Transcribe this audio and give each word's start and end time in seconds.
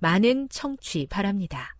많은 0.00 0.48
청취 0.48 1.06
바랍니다. 1.08 1.76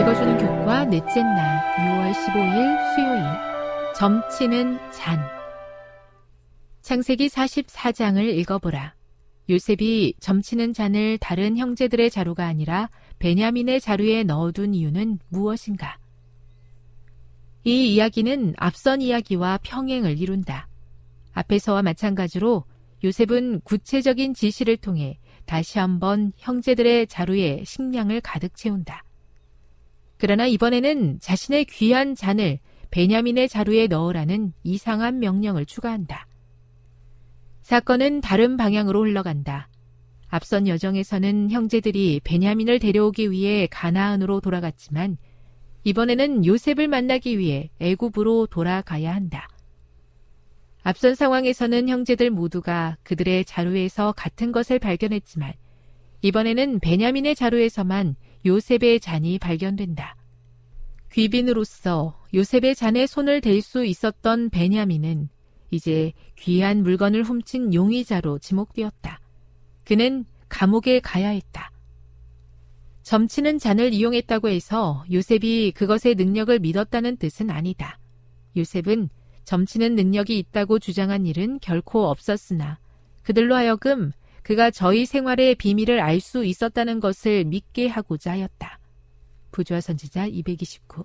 읽어주는 0.00 0.38
교과 0.38 0.84
넷째 0.84 1.22
날 1.22 1.62
6월 1.76 2.12
15일 2.12 2.94
수요일 2.94 3.22
점치는 3.96 4.78
잔 4.92 5.20
창세기 6.82 7.28
44장을 7.28 8.22
읽어보라. 8.22 8.94
요셉이 9.48 10.14
점치는 10.20 10.72
잔을 10.72 11.18
다른 11.18 11.56
형제들의 11.56 12.10
자루가 12.10 12.46
아니라 12.46 12.90
베냐민의 13.18 13.80
자루에 13.80 14.24
넣어둔 14.24 14.74
이유는 14.74 15.18
무엇인가? 15.28 15.98
이 17.64 17.94
이야기는 17.94 18.54
앞선 18.56 19.00
이야기와 19.00 19.58
평행을 19.62 20.18
이룬다. 20.18 20.68
앞에서와 21.32 21.82
마찬가지로 21.82 22.64
요셉은 23.02 23.60
구체적인 23.60 24.34
지시를 24.34 24.76
통해 24.76 25.18
다시 25.44 25.78
한번 25.78 26.32
형제들의 26.36 27.06
자루에 27.06 27.62
식량을 27.64 28.20
가득 28.20 28.56
채운다. 28.56 29.04
그러나 30.18 30.46
이번에는 30.46 31.20
자신의 31.20 31.66
귀한 31.66 32.14
잔을 32.14 32.58
베냐민의 32.90 33.48
자루에 33.48 33.86
넣으라는 33.86 34.52
이상한 34.62 35.18
명령을 35.18 35.66
추가한다. 35.66 36.26
사건은 37.62 38.20
다른 38.20 38.56
방향으로 38.56 39.00
흘러간다. 39.00 39.68
앞선 40.28 40.66
여정에서는 40.66 41.50
형제들이 41.50 42.20
베냐민을 42.24 42.78
데려오기 42.78 43.30
위해 43.30 43.68
가나안으로 43.70 44.40
돌아갔지만 44.40 45.16
이번에는 45.84 46.44
요셉을 46.44 46.88
만나기 46.88 47.38
위해 47.38 47.70
애굽으로 47.78 48.46
돌아가야 48.46 49.14
한다. 49.14 49.48
앞선 50.82 51.14
상황에서는 51.14 51.88
형제들 51.88 52.30
모두가 52.30 52.96
그들의 53.02 53.44
자루에서 53.44 54.12
같은 54.12 54.52
것을 54.52 54.78
발견했지만 54.78 55.52
이번에는 56.22 56.80
베냐민의 56.80 57.34
자루에서만 57.34 58.16
요셉의 58.44 59.00
잔이 59.00 59.38
발견된다. 59.38 60.16
귀빈으로서 61.12 62.20
요셉의 62.34 62.74
잔에 62.74 63.06
손을 63.06 63.40
댈 63.40 63.62
수 63.62 63.84
있었던 63.84 64.50
베냐민은 64.50 65.28
이제 65.70 66.12
귀한 66.36 66.82
물건을 66.82 67.22
훔친 67.22 67.74
용의자로 67.74 68.38
지목되었다. 68.38 69.20
그는 69.86 70.24
감옥에 70.48 71.00
가야 71.00 71.28
했다. 71.30 71.70
점치는 73.02 73.60
잔을 73.60 73.92
이용했다고 73.92 74.48
해서 74.48 75.04
요셉이 75.12 75.72
그것의 75.76 76.16
능력을 76.16 76.58
믿었다는 76.58 77.16
뜻은 77.18 77.50
아니다. 77.50 78.00
요셉은 78.56 79.08
점치는 79.44 79.94
능력이 79.94 80.36
있다고 80.40 80.80
주장한 80.80 81.24
일은 81.24 81.60
결코 81.60 82.08
없었으나 82.08 82.80
그들로 83.22 83.54
하여금 83.54 84.10
그가 84.42 84.72
저희 84.72 85.06
생활의 85.06 85.54
비밀을 85.54 86.00
알 86.00 86.20
수 86.20 86.44
있었다는 86.44 86.98
것을 86.98 87.44
믿게 87.44 87.86
하고자 87.86 88.32
하였다. 88.32 88.80
부조화 89.52 89.80
선지자 89.80 90.26
229 90.26 91.04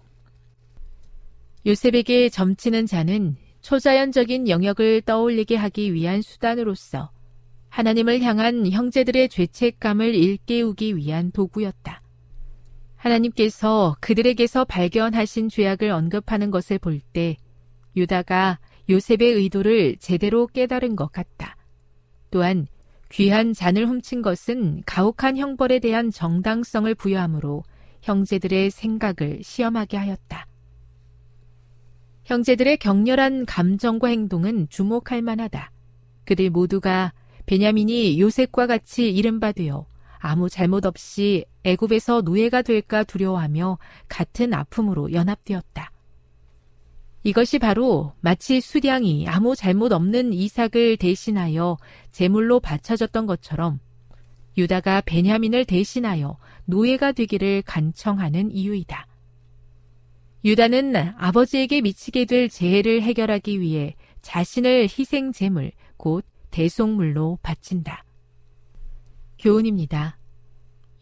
요셉에게 1.68 2.30
점치는 2.30 2.88
잔은 2.88 3.36
초자연적인 3.62 4.50
영역을 4.50 5.02
떠올리게 5.04 5.56
하기 5.56 5.94
위한 5.94 6.24
수단으로서 6.24 7.12
하나님을 7.72 8.22
향한 8.22 8.70
형제들의 8.70 9.30
죄책감을 9.30 10.14
일깨우기 10.14 10.98
위한 10.98 11.32
도구였다. 11.32 12.02
하나님께서 12.98 13.96
그들에게서 14.02 14.66
발견하신 14.66 15.48
죄악을 15.48 15.90
언급하는 15.90 16.52
것을 16.52 16.78
볼 16.78 17.00
때 17.14 17.38
유다가 17.96 18.60
요셉의 18.90 19.34
의도를 19.34 19.96
제대로 20.00 20.48
깨달은 20.48 20.98
것 20.98 21.12
같다. 21.14 21.56
또한 22.30 22.68
귀한 23.10 23.54
잔을 23.54 23.88
훔친 23.88 24.22
것은 24.22 24.84
가혹한 24.86 25.38
형벌에 25.38 25.80
대한 25.80 26.12
정당성을 26.12 26.94
부여하므로 26.96 27.64
형제들의 28.02 28.70
생각을 28.70 29.44
시험하게 29.44 29.96
하였다. 29.96 30.46
형제들의 32.26 32.78
격렬한 32.78 33.46
감정과 33.46 34.10
행동은 34.10 34.68
주목할 34.70 35.22
만하다. 35.22 35.72
그들 36.26 36.50
모두가 36.50 37.14
베냐민이 37.46 38.20
요셉과 38.20 38.68
같이 38.68 39.10
이른바 39.10 39.52
되어 39.52 39.86
아무 40.18 40.50
잘못 40.50 40.86
없이 40.86 41.46
애굽에서 41.64 42.22
노예가 42.22 42.62
될까 42.62 43.04
두려워하며 43.04 43.80
같은 44.08 44.54
아픔으로 44.54 45.12
연합되었다. 45.14 45.92
이것이 47.24 47.60
바로 47.60 48.14
마치 48.20 48.62
수량이 48.62 49.28
아무 49.28 49.56
잘못 49.56 49.92
없는 49.92 50.34
이삭을 50.34 50.98
대신하여 50.98 51.78
제물로 52.12 52.60
바쳐졌던 52.60 53.28
것처럼 53.28 53.80
유다가 54.58 55.02
베냐민을 55.02 55.66
대신하여 55.66 56.38
노예가 56.66 57.12
되기를 57.12 57.64
간청하는 57.64 58.52
이유이다. 58.52 59.08
유다는 60.44 60.96
아버지에게 61.18 61.82
미치게 61.82 62.26
될 62.26 62.50
재해를 62.50 63.04
해결하기 63.04 63.62
위해 63.62 63.96
자신을 64.22 64.88
희생 64.90 65.32
제물, 65.32 65.72
곧 65.98 66.26
대속물로 66.52 67.40
바친다. 67.42 68.06
교훈입니다. 69.40 70.18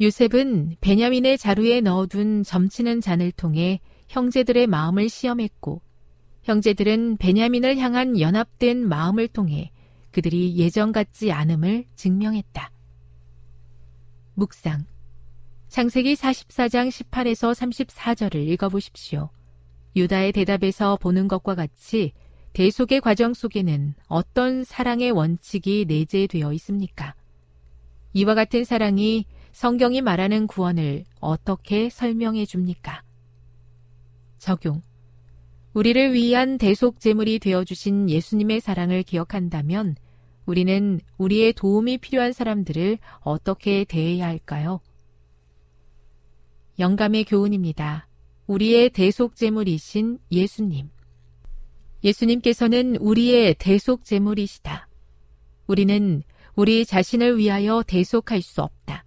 요셉은 0.01 0.77
베냐민의 0.79 1.37
자루에 1.37 1.81
넣어둔 1.81 2.43
점치는 2.43 3.01
잔을 3.01 3.31
통해 3.33 3.81
형제들의 4.07 4.67
마음을 4.67 5.09
시험했고 5.09 5.81
형제들은 6.43 7.17
베냐민을 7.17 7.77
향한 7.77 8.19
연합된 8.19 8.87
마음을 8.87 9.27
통해 9.27 9.71
그들이 10.11 10.55
예전 10.57 10.91
같지 10.91 11.31
않음을 11.31 11.85
증명했다. 11.95 12.71
묵상. 14.35 14.85
창세기 15.67 16.15
44장 16.15 16.89
18에서 16.89 17.53
34절을 17.53 18.35
읽어보십시오. 18.35 19.29
유다의 19.95 20.31
대답에서 20.31 20.95
보는 20.97 21.27
것과 21.27 21.55
같이 21.55 22.13
대속의 22.53 23.01
과정 23.01 23.33
속에는 23.33 23.93
어떤 24.07 24.63
사랑의 24.63 25.11
원칙이 25.11 25.85
내재되어 25.87 26.53
있습니까? 26.53 27.15
이와 28.13 28.33
같은 28.35 28.63
사랑이 28.63 29.25
성경이 29.51 30.01
말하는 30.01 30.47
구원을 30.47 31.05
어떻게 31.19 31.89
설명해 31.89 32.45
줍니까? 32.45 33.03
적용. 34.39 34.81
우리를 35.73 36.13
위한 36.13 36.57
대속 36.57 36.99
제물이 36.99 37.39
되어 37.39 37.63
주신 37.63 38.09
예수님의 38.09 38.59
사랑을 38.59 39.03
기억한다면 39.03 39.95
우리는 40.45 40.99
우리의 41.17 41.53
도움이 41.53 41.99
필요한 41.99 42.33
사람들을 42.33 42.97
어떻게 43.19 43.83
대해야 43.83 44.25
할까요? 44.27 44.79
영감의 46.79 47.25
교훈입니다. 47.25 48.07
우리의 48.47 48.89
대속 48.89 49.35
제물이신 49.35 50.17
예수님. 50.31 50.89
예수님께서는 52.03 52.95
우리의 52.97 53.55
대속 53.59 54.05
제물이시다. 54.05 54.87
우리는 55.67 56.23
우리 56.55 56.85
자신을 56.85 57.37
위하여 57.37 57.83
대속할 57.85 58.41
수 58.41 58.61
없다. 58.61 59.05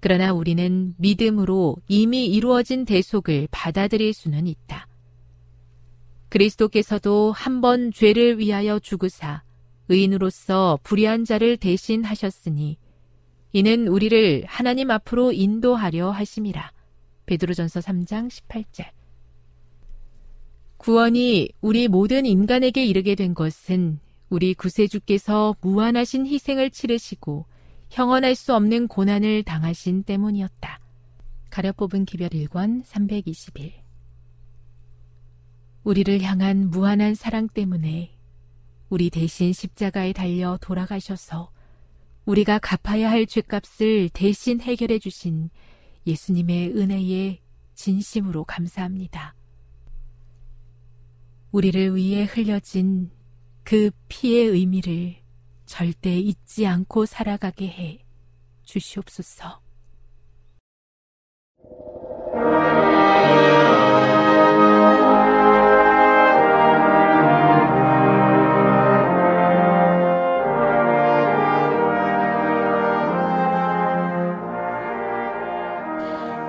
그러나 0.00 0.32
우리는 0.32 0.94
믿음으로 0.98 1.76
이미 1.88 2.26
이루어진 2.26 2.84
대속을 2.84 3.48
받아들일 3.50 4.14
수는 4.14 4.46
있다. 4.46 4.86
그리스도께서도 6.30 7.32
한 7.32 7.60
번 7.60 7.92
죄를 7.92 8.38
위하여 8.38 8.78
죽으사 8.78 9.42
의인으로서 9.88 10.78
불의한 10.84 11.24
자를 11.24 11.56
대신하셨으니 11.56 12.78
이는 13.52 13.88
우리를 13.88 14.44
하나님 14.46 14.90
앞으로 14.92 15.32
인도하려 15.32 16.10
하심이라. 16.12 16.70
베드로전서 17.26 17.80
3장 17.80 18.28
18절. 18.28 18.99
구원이 20.80 21.50
우리 21.60 21.88
모든 21.88 22.24
인간에게 22.24 22.86
이르게 22.86 23.14
된 23.14 23.34
것은 23.34 24.00
우리 24.30 24.54
구세주께서 24.54 25.56
무한하신 25.60 26.26
희생을 26.26 26.70
치르시고 26.70 27.44
형언할 27.90 28.34
수 28.34 28.54
없는 28.54 28.88
고난을 28.88 29.42
당하신 29.42 30.04
때문이었다. 30.04 30.80
가려 31.50 31.72
뽑은 31.72 32.06
기별 32.06 32.30
1권 32.30 32.82
321 32.86 33.74
우리를 35.84 36.22
향한 36.22 36.70
무한한 36.70 37.14
사랑 37.14 37.48
때문에 37.48 38.16
우리 38.88 39.10
대신 39.10 39.52
십자가에 39.52 40.14
달려 40.14 40.56
돌아가셔서 40.62 41.50
우리가 42.24 42.58
갚아야 42.58 43.10
할 43.10 43.26
죄값을 43.26 44.08
대신 44.14 44.62
해결해 44.62 44.98
주신 44.98 45.50
예수님의 46.06 46.74
은혜에 46.74 47.40
진심으로 47.74 48.44
감사합니다. 48.44 49.34
우리를 51.52 51.96
위해 51.96 52.24
흘려진 52.24 53.10
그 53.64 53.90
피의 54.08 54.46
의미를 54.46 55.16
절대 55.66 56.16
잊지 56.16 56.66
않고 56.66 57.06
살아가게 57.06 57.66
해 57.66 58.04
주시옵소서. 58.64 59.60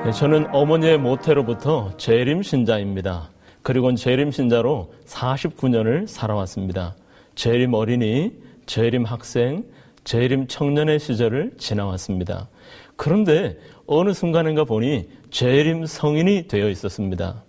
네, 0.04 0.12
저는 0.12 0.48
어머니의 0.52 0.98
모태로부터 0.98 1.96
재림 1.98 2.44
신자입니다. 2.44 3.32
그리고 3.64 3.94
재림 3.94 4.32
신자로 4.32 4.94
49년을 5.06 6.08
살아왔습니다. 6.08 6.96
재림 7.36 7.74
어린이, 7.74 8.34
재림 8.66 9.04
학생, 9.04 9.66
재림 10.04 10.48
청년의 10.48 11.00
시절을 11.00 11.54
지나왔습니다. 11.58 12.50
그런데 12.96 13.58
어느 13.86 14.14
순간인가 14.14 14.64
보니 14.64 15.08
재림 15.30 15.86
성인이 15.86 16.48
되어 16.48 16.70
있었습니다. 16.70 17.44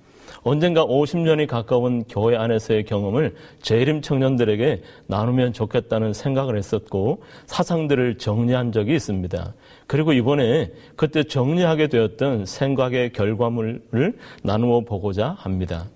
언젠가 0.44 0.84
50년이 0.84 1.46
가까운 1.46 2.02
교회 2.04 2.36
안에서의 2.36 2.84
경험을 2.84 3.36
재림 3.62 4.02
청년들에게 4.02 4.82
나누면 5.06 5.52
좋겠다는 5.52 6.12
생각을 6.12 6.58
했었고 6.58 7.22
사상들을 7.46 8.18
정리한 8.18 8.72
적이 8.72 8.96
있습니다. 8.96 9.54
그리고 9.86 10.12
이번에 10.12 10.72
그때 10.96 11.22
정리하게 11.22 11.86
되었던 11.88 12.46
생각의 12.46 13.12
결과물을 13.12 14.18
나누어 14.42 14.80
보고자 14.80 15.36
합니다. 15.38 15.86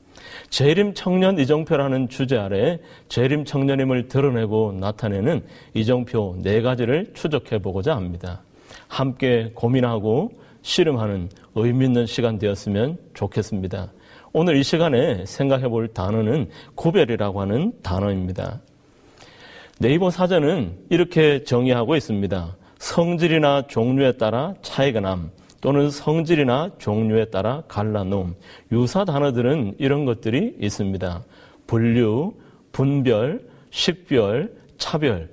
재림 0.50 0.94
청년 0.94 1.38
이정표라는 1.38 2.08
주제 2.08 2.36
아래 2.36 2.78
재림 3.08 3.44
청년임을 3.44 4.08
드러내고 4.08 4.76
나타내는 4.78 5.44
이정표 5.74 6.38
네 6.42 6.62
가지를 6.62 7.12
추적해 7.14 7.58
보고자 7.58 7.96
합니다. 7.96 8.42
함께 8.88 9.50
고민하고 9.54 10.30
씨름하는 10.62 11.28
의미 11.54 11.86
있는 11.86 12.06
시간 12.06 12.38
되었으면 12.38 12.98
좋겠습니다. 13.14 13.92
오늘 14.32 14.56
이 14.56 14.62
시간에 14.62 15.24
생각해 15.24 15.68
볼 15.68 15.88
단어는 15.88 16.50
구별이라고 16.74 17.40
하는 17.40 17.72
단어입니다. 17.82 18.60
네이버 19.78 20.10
사전은 20.10 20.76
이렇게 20.90 21.44
정의하고 21.44 21.96
있습니다. 21.96 22.56
성질이나 22.78 23.66
종류에 23.68 24.12
따라 24.12 24.54
차이가 24.62 25.00
남, 25.00 25.30
또는 25.60 25.90
성질이나 25.90 26.72
종류에 26.78 27.26
따라 27.26 27.62
갈라놓음. 27.68 28.34
유사 28.72 29.04
단어들은 29.04 29.76
이런 29.78 30.04
것들이 30.04 30.56
있습니다. 30.60 31.24
분류, 31.66 32.34
분별, 32.72 33.40
식별, 33.70 34.52
차별, 34.78 35.30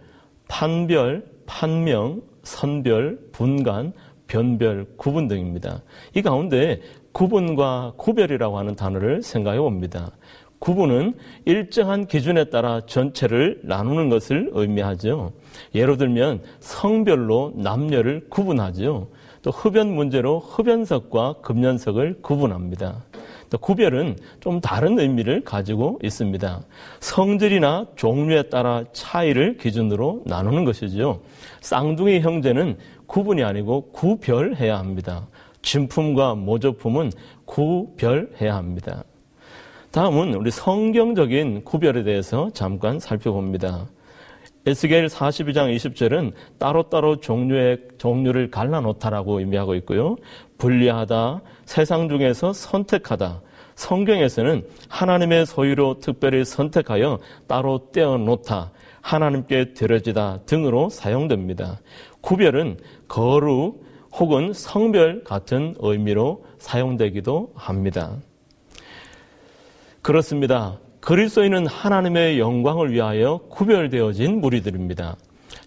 판별, 0.47 1.25
판명, 1.45 2.21
선별, 2.43 3.19
분간, 3.31 3.93
변별, 4.27 4.85
구분 4.97 5.27
등입니다. 5.27 5.81
이 6.15 6.21
가운데 6.21 6.81
구분과 7.11 7.93
구별이라고 7.97 8.57
하는 8.57 8.75
단어를 8.75 9.21
생각해 9.21 9.59
봅니다. 9.59 10.11
구분은 10.59 11.15
일정한 11.45 12.07
기준에 12.07 12.45
따라 12.45 12.81
전체를 12.85 13.59
나누는 13.63 14.09
것을 14.09 14.49
의미하죠. 14.53 15.33
예로 15.75 15.97
들면 15.97 16.41
성별로 16.61 17.51
남녀를 17.55 18.27
구분하죠. 18.29 19.09
또 19.43 19.51
흡연 19.51 19.93
문제로 19.93 20.39
흡연석과 20.39 21.35
금연석을 21.41 22.21
구분합니다. 22.21 23.03
또 23.49 23.57
구별은 23.57 24.17
좀 24.39 24.61
다른 24.61 24.97
의미를 24.97 25.43
가지고 25.43 25.99
있습니다. 26.01 26.61
성질이나 27.01 27.85
종류에 27.95 28.43
따라 28.43 28.83
차이를 28.93 29.57
기준으로 29.57 30.23
나누는 30.25 30.63
것이죠. 30.65 31.21
쌍둥이 31.61 32.21
형제는 32.21 32.77
구분이 33.05 33.43
아니고 33.43 33.91
구별해야 33.91 34.79
합니다. 34.79 35.27
진품과 35.61 36.35
모조품은 36.35 37.11
구별해야 37.45 38.55
합니다. 38.55 39.03
다음은 39.91 40.33
우리 40.33 40.49
성경적인 40.49 41.65
구별에 41.65 42.03
대해서 42.03 42.49
잠깐 42.53 42.97
살펴봅니다. 42.97 43.87
에스겔 44.65 45.07
42장 45.07 45.75
20절은 45.75 46.31
따로따로 46.57 47.19
종류의 47.19 47.79
종류를 47.97 48.49
갈라놓다라고 48.49 49.39
의미하고 49.39 49.75
있고요. 49.75 50.15
분리하다, 50.57 51.41
세상 51.65 52.07
중에서 52.07 52.53
선택하다. 52.53 53.41
성경에서는 53.75 54.65
하나님의 54.87 55.45
소유로 55.45 55.99
특별히 55.99 56.45
선택하여 56.45 57.19
따로 57.47 57.91
떼어놓다, 57.91 58.71
하나님께 59.01 59.73
드려지다 59.73 60.41
등으로 60.45 60.89
사용됩니다. 60.89 61.81
구별은 62.21 62.77
거룩 63.07 63.83
혹은 64.13 64.53
성별 64.53 65.23
같은 65.23 65.75
의미로 65.79 66.45
사용되기도 66.59 67.51
합니다. 67.55 68.15
그렇습니다. 70.01 70.77
그리스도인은 71.03 71.67
하나님의 71.67 72.39
영광을 72.39 72.93
위하여 72.93 73.41
구별되어진 73.49 74.39
무리들입니다. 74.39 75.17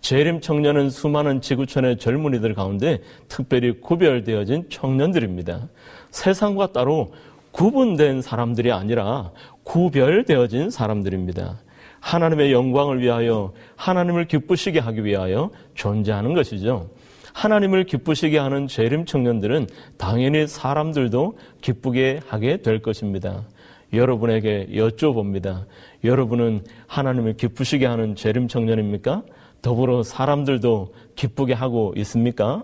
재림 0.00 0.40
청년은 0.40 0.88
수많은 0.88 1.42
지구촌의 1.42 1.98
젊은이들 1.98 2.54
가운데 2.54 3.02
특별히 3.28 3.78
구별되어진 3.78 4.70
청년들입니다. 4.70 5.68
세상과 6.10 6.72
따로 6.72 7.12
구분된 7.50 8.22
사람들이 8.22 8.72
아니라 8.72 9.30
구별되어진 9.64 10.70
사람들입니다. 10.70 11.58
하나님의 12.00 12.52
영광을 12.52 13.02
위하여 13.02 13.52
하나님을 13.76 14.28
기쁘시게 14.28 14.78
하기 14.78 15.04
위하여 15.04 15.50
존재하는 15.74 16.32
것이죠. 16.32 16.88
하나님을 17.34 17.84
기쁘시게 17.84 18.38
하는 18.38 18.68
재림 18.68 19.04
청년들은 19.04 19.66
당연히 19.98 20.46
사람들도 20.46 21.36
기쁘게 21.60 22.20
하게 22.26 22.62
될 22.62 22.80
것입니다. 22.80 23.44
여러분에게 23.92 24.68
여쭤봅니다. 24.72 25.64
여러분은 26.04 26.64
하나님을 26.86 27.36
기쁘시게 27.36 27.86
하는 27.86 28.14
재림 28.14 28.48
청년입니까? 28.48 29.22
더불어 29.62 30.02
사람들도 30.02 30.94
기쁘게 31.14 31.52
하고 31.52 31.92
있습니까? 31.96 32.62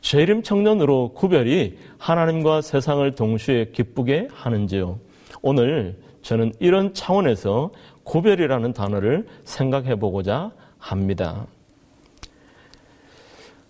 재림 0.00 0.42
청년으로 0.42 1.12
구별이 1.14 1.76
하나님과 1.98 2.62
세상을 2.62 3.14
동시에 3.14 3.70
기쁘게 3.72 4.28
하는지요? 4.32 4.98
오늘 5.42 5.96
저는 6.22 6.52
이런 6.60 6.94
차원에서 6.94 7.70
구별이라는 8.04 8.72
단어를 8.72 9.26
생각해 9.44 9.96
보고자 9.96 10.52
합니다. 10.78 11.46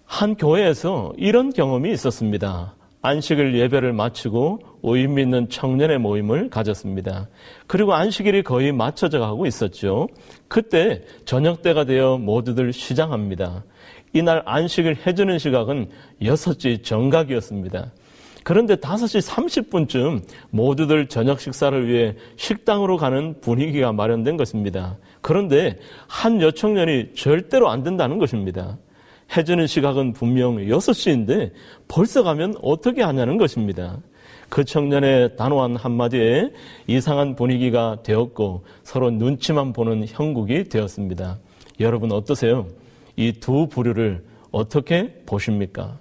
한 0.04 0.36
교회에서 0.36 1.12
이런 1.16 1.52
경험이 1.52 1.92
있었습니다. 1.92 2.74
안식일 3.00 3.54
예배를 3.54 3.92
마치고 3.92 4.60
의미 4.82 5.22
있는 5.22 5.48
청년의 5.48 5.98
모임을 5.98 6.50
가졌습니다. 6.50 7.28
그리고 7.66 7.94
안식일이 7.94 8.42
거의 8.42 8.72
맞춰져 8.72 9.20
가고 9.20 9.46
있었죠. 9.46 10.08
그때 10.48 11.02
저녁 11.24 11.62
때가 11.62 11.84
되어 11.84 12.18
모두들 12.18 12.72
시장합니다. 12.72 13.64
이날 14.12 14.42
안식을 14.46 15.06
해주는 15.06 15.38
시각은 15.38 15.88
6시 16.22 16.82
정각이었습니다. 16.82 17.92
그런데 18.42 18.76
5시 18.76 19.28
30분쯤 19.28 20.22
모두들 20.50 21.08
저녁 21.08 21.40
식사를 21.40 21.86
위해 21.86 22.16
식당으로 22.36 22.96
가는 22.96 23.38
분위기가 23.40 23.92
마련된 23.92 24.36
것입니다. 24.38 24.96
그런데 25.20 25.76
한 26.06 26.40
여청년이 26.40 27.14
절대로 27.14 27.68
안 27.68 27.82
된다는 27.82 28.18
것입니다. 28.18 28.78
해주는 29.36 29.66
시각은 29.66 30.12
분명 30.14 30.56
6시인데 30.56 31.52
벌써 31.86 32.22
가면 32.22 32.54
어떻게 32.62 33.02
하냐는 33.02 33.36
것입니다. 33.36 33.98
그 34.48 34.64
청년의 34.64 35.36
단호한 35.36 35.76
한마디에 35.76 36.50
이상한 36.86 37.36
분위기가 37.36 37.98
되었고 38.02 38.64
서로 38.82 39.10
눈치만 39.10 39.72
보는 39.72 40.06
형국이 40.08 40.64
되었습니다. 40.64 41.38
여러분 41.80 42.12
어떠세요? 42.12 42.66
이 43.16 43.32
두 43.32 43.68
부류를 43.68 44.24
어떻게 44.50 45.12
보십니까? 45.26 45.98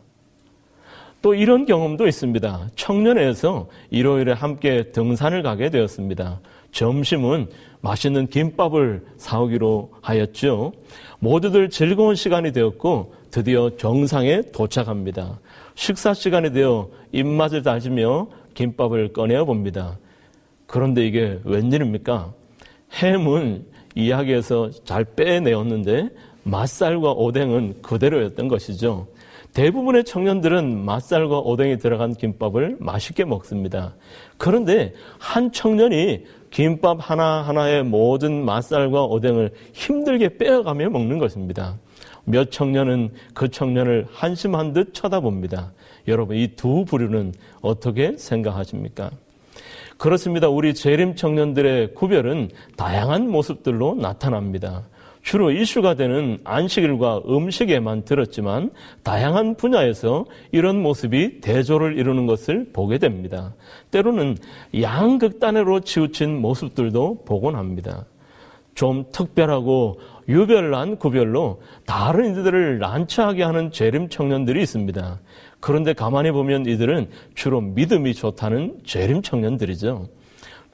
또 1.22 1.34
이런 1.34 1.65
경험도 1.65 2.07
있습니다. 2.07 2.69
청년회에서 2.75 3.67
일요일에 3.89 4.31
함께 4.31 4.91
등산을 4.91 5.41
가게 5.43 5.69
되었습니다. 5.69 6.39
점심은 6.72 7.48
맛있는 7.81 8.27
김밥을 8.27 9.03
사오기로 9.17 9.91
하였죠. 10.01 10.74
모두들 11.19 11.69
즐거운 11.69 12.15
시간이 12.15 12.51
되었고 12.51 13.13
드디어 13.38 13.70
정상에 13.77 14.41
도착합니다. 14.51 15.39
식사 15.75 16.12
시간이 16.12 16.53
되어 16.53 16.89
입맛을 17.12 17.62
다지며 17.62 18.29
김밥을 18.56 19.13
꺼내어 19.13 19.46
봅니다. 19.46 20.00
그런데 20.65 21.06
이게 21.06 21.39
웬일입니까? 21.44 22.34
햄은 22.94 23.63
이야기에서 23.94 24.72
잘 24.86 25.03
빼내었는데 25.03 26.10
맛살과 26.41 27.12
오뎅은 27.12 27.84
그대로였던 27.84 28.48
것이죠. 28.48 29.06
대부분의 29.53 30.06
청년들은 30.06 30.84
맛살과 30.84 31.38
오뎅이 31.41 31.77
들어간 31.77 32.15
김밥을 32.15 32.77
맛있게 32.79 33.24
먹습니다. 33.24 33.94
그런데 34.39 34.96
한 35.20 35.51
청년이 35.51 36.25
김밥 36.50 36.98
하나하나의 37.00 37.84
모든 37.84 38.44
맛살과 38.46 39.03
오뎅을 39.03 39.53
힘들게 39.74 40.38
빼어가며 40.39 40.89
먹는 40.89 41.20
것입니다. 41.20 41.77
몇 42.27 42.51
청년은 42.51 43.12
그 43.34 43.48
청년을 43.50 44.05
한심한 44.12 44.74
듯 44.74 44.93
쳐다봅니다. 44.93 45.72
여러분, 46.10 46.36
이 46.36 46.50
두 46.55 46.84
부류는 46.86 47.34
어떻게 47.62 48.17
생각하십니까? 48.17 49.12
그렇습니다. 49.98 50.50
우리 50.50 50.74
재림 50.74 51.15
청년들의 51.15 51.93
구별은 51.96 52.50
다양한 52.75 53.29
모습들로 53.29 53.96
나타납니다. 53.96 54.84
주로 55.24 55.51
이슈가 55.51 55.96
되는 55.96 56.39
안식일과 56.43 57.24
음식에만 57.27 58.03
들었지만 58.03 58.72
다양한 59.03 59.55
분야에서 59.55 60.25
이런 60.51 60.81
모습이 60.81 61.41
대조를 61.41 61.98
이루는 61.98 62.27
것을 62.27 62.69
보게 62.74 62.98
됩니다. 62.98 63.53
때로는 63.91 64.38
양극단으로 64.79 65.79
치우친 65.81 66.39
모습들도 66.39 67.24
보곤 67.25 67.55
합니다. 67.55 68.05
좀 68.75 69.05
특별하고 69.12 70.00
유별난 70.27 70.98
구별로 70.98 71.62
다른 71.86 72.31
이들을 72.31 72.79
난처하게 72.79 73.43
하는 73.43 73.72
재림 73.72 74.10
청년들이 74.10 74.62
있습니다. 74.62 75.19
그런데 75.60 75.93
가만히 75.93 76.31
보면 76.31 76.65
이들은 76.65 77.10
주로 77.34 77.62
믿음이 77.62 78.13
좋다는 78.13 78.79
재림 78.86 79.22
청년들이죠. 79.22 80.07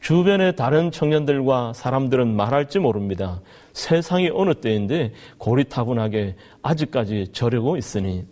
주변의 0.01 0.57
다른 0.57 0.91
청년들과 0.91 1.73
사람들은 1.73 2.35
말할지 2.35 2.79
모릅니다. 2.79 3.41
세상이 3.71 4.31
어느 4.33 4.53
때인데 4.53 5.13
고리타분하게 5.37 6.35
아직까지 6.61 7.29
저려고 7.31 7.77
있으니. 7.77 8.25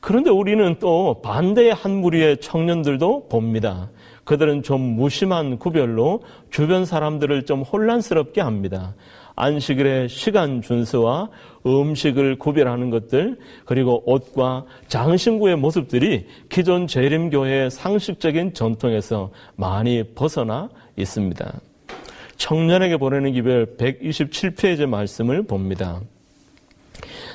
그런데 0.00 0.30
우리는 0.30 0.76
또 0.78 1.20
반대의 1.22 1.72
한 1.72 1.92
무리의 1.96 2.38
청년들도 2.38 3.28
봅니다. 3.28 3.90
그들은 4.24 4.62
좀 4.62 4.80
무심한 4.82 5.58
구별로 5.58 6.22
주변 6.50 6.84
사람들을 6.84 7.46
좀 7.46 7.62
혼란스럽게 7.62 8.42
합니다. 8.42 8.94
안식일의 9.38 10.08
시간 10.08 10.62
준수와 10.62 11.30
음식을 11.64 12.38
구별하는 12.38 12.90
것들, 12.90 13.38
그리고 13.64 14.02
옷과 14.04 14.64
장신구의 14.88 15.56
모습들이 15.56 16.26
기존 16.48 16.86
재림교회의 16.86 17.70
상식적인 17.70 18.54
전통에서 18.54 19.30
많이 19.56 20.02
벗어나 20.14 20.68
있습니다. 20.96 21.60
청년에게 22.36 22.96
보내는 22.96 23.32
기별 23.32 23.76
127페이지 23.76 24.86
말씀을 24.86 25.44
봅니다. 25.44 26.00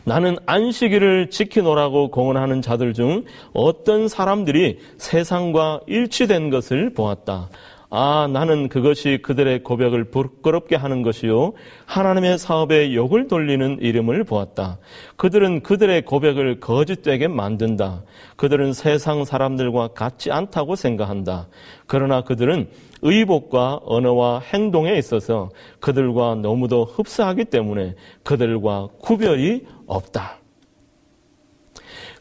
나는 0.05 0.35
안식일을 0.45 1.29
지키노라고 1.29 2.11
공언하는 2.11 2.61
자들 2.61 2.93
중 2.93 3.23
어떤 3.53 4.09
사람들이 4.09 4.79
세상과 4.97 5.81
일치된 5.87 6.49
것을 6.49 6.93
보았다. 6.93 7.49
아, 7.95 8.27
나는 8.27 8.69
그것이 8.69 9.19
그들의 9.21 9.61
고백을 9.61 10.05
부끄럽게 10.05 10.75
하는 10.75 11.03
것이요. 11.03 11.53
하나님의 11.85 12.39
사업에 12.39 12.95
욕을 12.95 13.27
돌리는 13.27 13.77
이름을 13.81 14.23
보았다. 14.23 14.79
그들은 15.15 15.61
그들의 15.61 16.01
고백을 16.01 16.59
거짓되게 16.59 17.27
만든다. 17.27 18.01
그들은 18.35 18.73
세상 18.73 19.25
사람들과 19.25 19.89
같지 19.89 20.31
않다고 20.31 20.75
생각한다. 20.75 21.49
그러나 21.85 22.23
그들은 22.23 22.67
의복과 23.03 23.81
언어와 23.85 24.39
행동에 24.39 24.97
있어서 24.97 25.51
그들과 25.79 26.33
너무도 26.33 26.85
흡사하기 26.85 27.45
때문에 27.45 27.93
그들과 28.23 28.87
구별이 29.01 29.67
없다. 29.85 30.42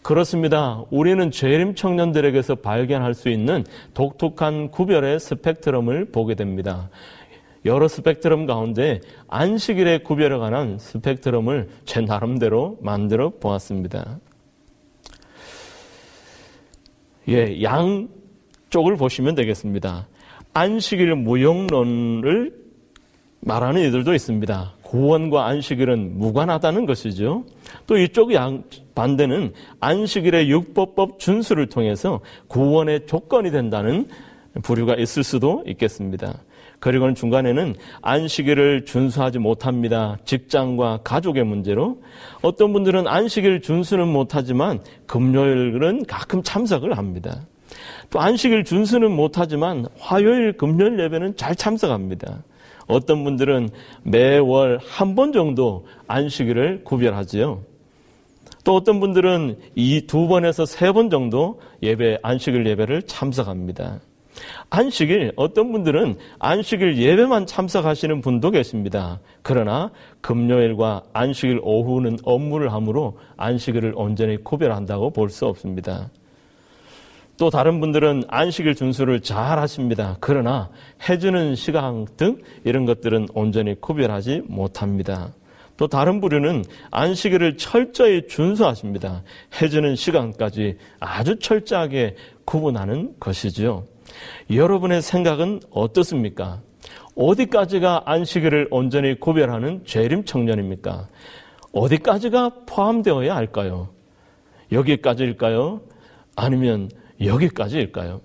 그렇습니다. 0.02 0.82
우리는 0.90 1.30
재림 1.30 1.75
청년들에게서 1.75 2.56
발견할 2.56 3.14
수 3.14 3.28
있는 3.28 3.64
독특한 3.94 4.71
구별의 4.71 5.21
스펙트럼을 5.21 6.06
보게 6.06 6.35
됩니다. 6.35 6.90
여러 7.64 7.87
스펙트럼 7.87 8.47
가운데 8.47 9.00
안식일의 9.28 10.02
구별에 10.02 10.37
관한 10.37 10.78
스펙트럼을 10.78 11.68
제 11.85 12.00
나름대로 12.00 12.78
만들어 12.80 13.30
보았습니다. 13.30 14.18
예, 17.28 17.62
양 17.62 18.09
쪽을 18.71 18.97
보시면 18.97 19.37
되겠습니다. 19.37 20.09
안식일 20.54 21.14
무용론을 21.14 22.61
말하는 23.40 23.82
이들도 23.82 24.12
있습니다. 24.14 24.75
구원과 24.82 25.47
안식일은 25.47 26.18
무관하다는 26.18 26.87
것이죠. 26.87 27.44
또 27.87 27.97
이쪽 27.97 28.33
양 28.35 28.64
반대는 28.95 29.52
안식일의 29.81 30.50
육법법 30.50 31.19
준수를 31.19 31.69
통해서 31.69 32.21
구원의 32.49 33.07
조건이 33.07 33.50
된다는 33.50 34.09
부류가 34.62 34.97
있을 34.97 35.23
수도 35.23 35.62
있겠습니다. 35.67 36.43
그리고는 36.79 37.14
중간에는 37.14 37.76
안식일을 38.02 38.85
준수하지 38.85 39.38
못합니다. 39.38 40.19
직장과 40.25 41.00
가족의 41.05 41.45
문제로 41.45 42.02
어떤 42.43 42.73
분들은 42.73 43.07
안식일 43.07 43.62
준수는 43.62 44.09
못하지만 44.09 44.81
금요일은 45.07 46.07
가끔 46.07 46.43
참석을 46.43 46.99
합니다. 46.99 47.47
또 48.12 48.21
안식일 48.21 48.64
준수는 48.64 49.11
못하지만 49.11 49.87
화요일, 49.99 50.52
금요일 50.59 51.00
예배는 51.00 51.37
잘 51.37 51.57
참석합니다. 51.57 52.45
어떤 52.87 53.25
분들은 53.25 53.71
매월 54.02 54.78
한 54.87 55.14
번 55.14 55.33
정도 55.33 55.87
안식일을 56.09 56.85
구별하지요. 56.85 57.62
또 58.64 58.75
어떤 58.76 59.00
분들은 59.00 59.59
이 59.75 60.07
두 60.07 60.28
번에서 60.28 60.66
세 60.66 60.92
번 60.92 61.09
정도 61.09 61.61
예배, 61.83 62.19
안식일 62.23 62.66
예배를 62.66 63.02
참석합니다. 63.04 64.00
안식일, 64.69 65.33
어떤 65.37 65.73
분들은 65.73 66.16
안식일 66.38 66.99
예배만 66.99 67.47
참석하시는 67.47 68.21
분도 68.21 68.50
계십니다. 68.50 69.21
그러나 69.40 69.90
금요일과 70.21 71.02
안식일 71.14 71.61
오후는 71.62 72.19
업무를 72.25 72.73
하므로 72.75 73.19
안식일을 73.38 73.95
온전히 73.97 74.37
구별한다고 74.45 75.11
볼 75.12 75.31
수 75.31 75.47
없습니다. 75.47 76.11
또 77.39 77.51
다른 77.51 77.81
분들은 77.81 78.25
안식일 78.29 78.75
준수를 78.75 79.21
잘 79.21 79.59
하십니다. 79.59 80.17
그러나 80.21 80.71
해주는 81.09 81.55
시간 81.55 82.07
등 82.17 82.39
이런 82.65 82.85
것들은 82.85 83.29
온전히 83.35 83.75
구별하지 83.81 84.43
못합니다. 84.47 85.33
또 85.77 85.89
다른 85.89 86.21
부류는 86.21 86.65
안식일을 86.91 87.57
철저히 87.57 88.27
준수하십니다. 88.29 89.23
해주는 89.61 89.97
시간까지 89.97 90.77
아주 91.01 91.39
철저하게 91.39 92.17
구분하는 92.45 93.15
것이지요. 93.19 93.85
여러분의 94.51 95.03
생각은 95.03 95.61
어떻습니까? 95.71 96.61
어디까지가 97.17 98.03
안식일을 98.05 98.69
온전히 98.71 99.19
구별하는 99.19 99.83
재림 99.85 100.25
청년입니까? 100.25 101.09
어디까지가 101.73 102.51
포함되어야 102.67 103.35
할까요? 103.35 103.89
여기까지일까요? 104.71 105.81
아니면 106.37 106.91
여기까지일까요? 107.25 108.21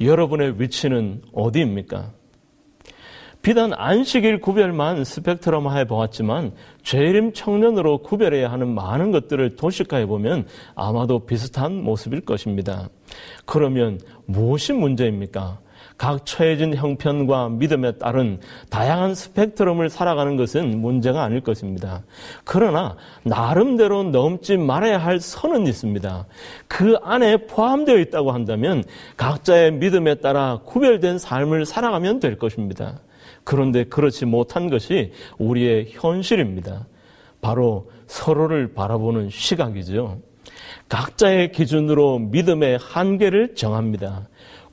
여러분의 0.00 0.60
위치는 0.60 1.22
어디입니까? 1.32 2.12
비단 3.42 3.72
안식일 3.74 4.40
구별만 4.40 5.02
스펙트럼화해 5.02 5.86
보았지만 5.86 6.52
재림 6.84 7.32
청년으로 7.32 7.98
구별해야 7.98 8.52
하는 8.52 8.68
많은 8.68 9.10
것들을 9.10 9.56
도식화해 9.56 10.06
보면 10.06 10.46
아마도 10.76 11.26
비슷한 11.26 11.82
모습일 11.82 12.20
것입니다. 12.20 12.88
그러면 13.44 13.98
무엇이 14.26 14.72
문제입니까? 14.72 15.58
각 16.02 16.26
처해진 16.26 16.74
형편과 16.74 17.50
믿음에 17.50 17.92
따른 17.92 18.40
다양한 18.70 19.14
스펙트럼을 19.14 19.88
살아가는 19.88 20.36
것은 20.36 20.80
문제가 20.80 21.22
아닐 21.22 21.40
것입니다. 21.40 22.02
그러나 22.42 22.96
나름대로 23.22 24.02
넘지 24.02 24.56
말아야 24.56 24.98
할 24.98 25.20
선은 25.20 25.68
있습니다. 25.68 26.26
그 26.66 26.96
안에 27.04 27.46
포함되어 27.46 27.98
있다고 27.98 28.32
한다면 28.32 28.82
각자의 29.16 29.74
믿음에 29.74 30.16
따라 30.16 30.58
구별된 30.64 31.20
삶을 31.20 31.66
살아가면 31.66 32.18
될 32.18 32.36
것입니다. 32.36 32.98
그런데 33.44 33.84
그렇지 33.84 34.26
못한 34.26 34.70
것이 34.70 35.12
우리의 35.38 35.90
현실입니다. 35.92 36.84
바로 37.40 37.92
서로를 38.08 38.74
바라보는 38.74 39.30
시각이죠. 39.30 40.18
각자의 40.88 41.52
기준으로 41.52 42.18
믿음의 42.18 42.78
한계를 42.82 43.54
정합니다. 43.54 44.26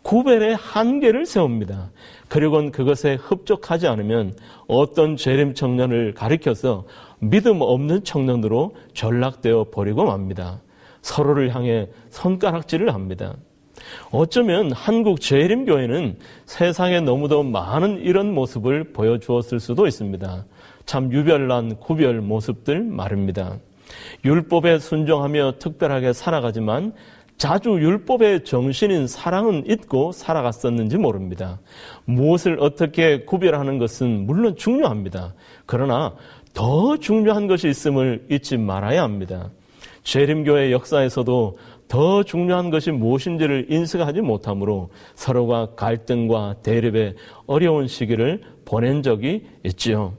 구별의 0.10 0.56
한계를 0.56 1.28
세웁니다. 1.28 1.92
그리고는 2.30 2.72
그것에 2.72 3.13
흡족하지 3.22 3.86
않으면 3.86 4.34
어떤 4.68 5.16
재림 5.16 5.54
청년을 5.54 6.16
가리켜서 6.16 6.86
믿음 7.20 7.62
없는 7.62 8.04
청년으로 8.04 8.75
전락되어 8.96 9.68
버리고 9.72 10.06
맙니다. 10.06 10.62
서로를 11.04 11.54
향해 11.54 11.89
손가락질을 12.10 12.92
합니다. 12.92 13.36
어쩌면 14.10 14.72
한국 14.72 15.22
재림교회는 15.22 16.18
세상에 16.48 17.01
너무도 17.01 17.44
많은 17.44 18.00
이런 18.00 18.34
모습을 18.34 18.94
보여주었을 18.94 19.60
수도 19.60 19.86
있습니다. 19.86 20.44
참 20.88 21.13
유별난 21.13 21.75
구별 21.75 22.20
모습들 22.22 22.82
말입니다. 22.84 23.60
율법에 24.25 24.80
순종하며 24.80 25.54
특별하게 25.60 26.13
살아가지만 26.13 26.94
자주 27.39 27.69
율법의 27.69 28.43
정신인 28.43 29.08
사랑은 29.08 29.63
잊고 29.65 30.12
살아갔었는지 30.12 30.98
모릅니다. 30.98 31.62
무엇을 32.03 32.58
어떻게 32.60 33.24
구별하는 33.24 33.79
것은 33.79 34.25
물론 34.25 34.58
중요합니다. 34.58 35.34
그러나 35.65 36.13
더 36.53 36.98
중요한 36.98 37.48
것이 37.48 37.69
있음을 37.69 38.25
잊지 38.29 38.58
말아야 38.58 39.03
합니다. 39.03 39.51
재림교회 40.03 40.74
역사에서도 40.74 41.58
더 41.88 42.24
중요한 42.24 42.72
것이 42.72 42.91
무엇인지를 42.91 43.67
인식하지 43.69 44.19
못하므로 44.19 44.89
서로가 45.15 45.75
갈등과 45.75 46.58
대립의 46.62 47.15
어려운 47.47 47.88
시기를 47.88 48.41
보낸 48.65 49.02
적이 49.02 49.47
있지요. 49.63 50.13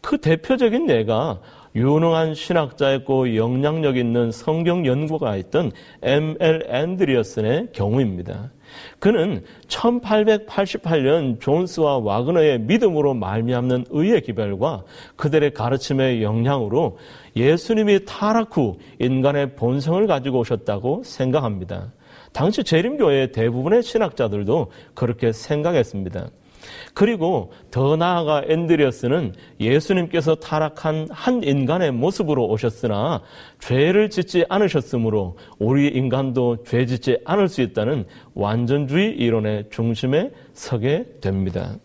그 0.00 0.18
대표적인 0.18 0.88
예가 0.88 1.40
유능한 1.74 2.34
신학자였고 2.34 3.36
영향력 3.36 3.96
있는 3.96 4.32
성경 4.32 4.86
연구가 4.86 5.36
있던 5.36 5.70
M.L. 6.02 6.66
앤드리어슨의 6.68 7.68
경우입니다. 7.72 8.50
그는 8.98 9.42
1888년 9.68 11.40
존스와 11.40 11.98
와그너의 11.98 12.60
믿음으로 12.60 13.14
말미암는 13.14 13.86
의의 13.90 14.22
기별과 14.22 14.84
그들의 15.16 15.52
가르침의 15.54 16.22
영향으로 16.22 16.98
예수님이 17.36 18.04
타락 18.04 18.56
후 18.56 18.78
인간의 18.98 19.54
본성을 19.56 20.06
가지고 20.06 20.40
오셨다고 20.40 21.02
생각합니다. 21.04 21.92
당시 22.32 22.62
재림교회의 22.62 23.32
대부분의 23.32 23.82
신학자들도 23.82 24.70
그렇게 24.94 25.32
생각했습니다. 25.32 26.30
그리고 26.94 27.52
더 27.70 27.96
나아가 27.96 28.42
앤드리어스는 28.46 29.34
예수님께서 29.60 30.36
타락한 30.36 31.08
한 31.10 31.42
인간의 31.42 31.92
모습으로 31.92 32.46
오셨으나 32.48 33.22
죄를 33.60 34.10
짓지 34.10 34.44
않으셨으므로 34.48 35.36
우리 35.58 35.88
인간도 35.88 36.64
죄 36.64 36.86
짓지 36.86 37.18
않을 37.24 37.48
수 37.48 37.62
있다는 37.62 38.06
완전주의 38.34 39.16
이론의 39.16 39.66
중심에 39.70 40.30
서게 40.52 41.06
됩니다. 41.20 41.76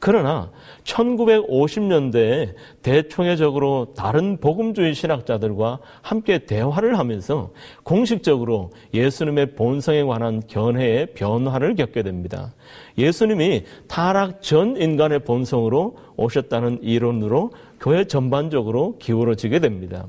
그러나 0.00 0.50
1950년대에 0.88 2.54
대총회적으로 2.82 3.92
다른 3.96 4.38
복음주의 4.38 4.94
신학자들과 4.94 5.80
함께 6.00 6.38
대화를 6.38 6.98
하면서 6.98 7.50
공식적으로 7.82 8.70
예수님의 8.94 9.54
본성에 9.54 10.02
관한 10.02 10.42
견해의 10.46 11.08
변화를 11.14 11.74
겪게 11.74 12.02
됩니다. 12.02 12.54
예수님이 12.96 13.64
타락 13.86 14.42
전 14.42 14.76
인간의 14.76 15.20
본성으로 15.20 15.96
오셨다는 16.16 16.80
이론으로 16.82 17.52
교회 17.80 18.04
전반적으로 18.04 18.96
기울어지게 18.98 19.60
됩니다. 19.60 20.06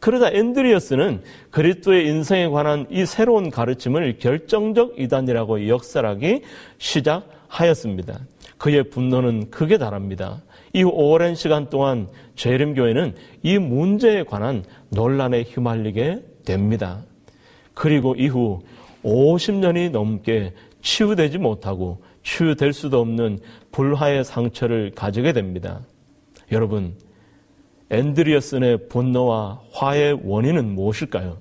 그러다 0.00 0.30
앤드리어스는 0.30 1.22
그리스도의 1.50 2.06
인생에 2.06 2.48
관한 2.48 2.86
이 2.90 3.04
새로운 3.04 3.50
가르침을 3.50 4.18
결정적 4.18 4.98
이단이라고 4.98 5.68
역설하기 5.68 6.42
시작하였습니다. 6.78 8.20
그의 8.58 8.90
분노는 8.90 9.50
극에 9.50 9.78
달합니다. 9.78 10.42
이 10.72 10.82
오랜 10.82 11.34
시간 11.34 11.70
동안 11.70 12.08
재림교회는 12.36 13.14
이 13.42 13.58
문제에 13.58 14.22
관한 14.24 14.64
논란에 14.90 15.42
휘말리게 15.42 16.22
됩니다. 16.44 17.02
그리고 17.74 18.14
이후 18.16 18.60
50년이 19.04 19.90
넘게 19.90 20.52
치유되지 20.82 21.38
못하고 21.38 22.02
치유될 22.22 22.72
수도 22.72 23.00
없는 23.00 23.38
불화의 23.72 24.24
상처를 24.24 24.92
가지게 24.94 25.32
됩니다. 25.32 25.80
여러분, 26.52 26.94
앤드리어슨의 27.90 28.88
분노와 28.88 29.60
화의 29.72 30.20
원인은 30.24 30.74
무엇일까요? 30.74 31.38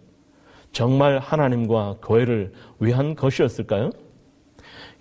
정말 0.71 1.19
하나님과 1.19 1.97
교회를 2.03 2.51
위한 2.79 3.15
것이었을까요? 3.15 3.91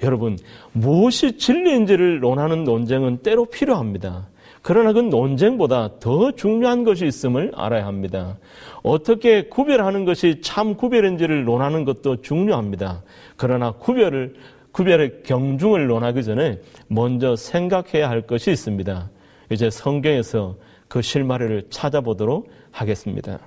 여러분, 0.03 0.39
무엇이 0.73 1.39
진리인지를 1.39 2.21
논하는 2.21 2.65
논쟁은 2.65 3.19
때로 3.19 3.47
필요합니다. 3.47 4.29
그러나 4.67 4.93
그 4.93 4.99
논쟁보다 4.99 6.01
더 6.01 6.33
중요한 6.33 6.83
것이 6.83 7.07
있음을 7.07 7.53
알아야 7.55 7.87
합니다. 7.87 8.37
어떻게 8.83 9.43
구별하는 9.49 10.05
것이 10.05 10.41
참 10.43 10.75
구별인지를 10.75 11.45
논하는 11.45 11.85
것도 11.85 12.21
중요합니다. 12.21 13.03
그러나 13.37 13.71
구별을, 13.71 14.35
구별의 14.73 15.23
경중을 15.25 15.87
논하기 15.87 16.25
전에 16.25 16.61
먼저 16.89 17.37
생각해야 17.37 18.11
할 18.11 18.23
것이 18.23 18.51
있습니다. 18.51 19.09
이제 19.51 19.71
성경에서 19.71 20.57
그 20.97 21.03
실마리를 21.03 21.67
찾아보도록 21.69 22.49
하겠습니다. 22.71 23.39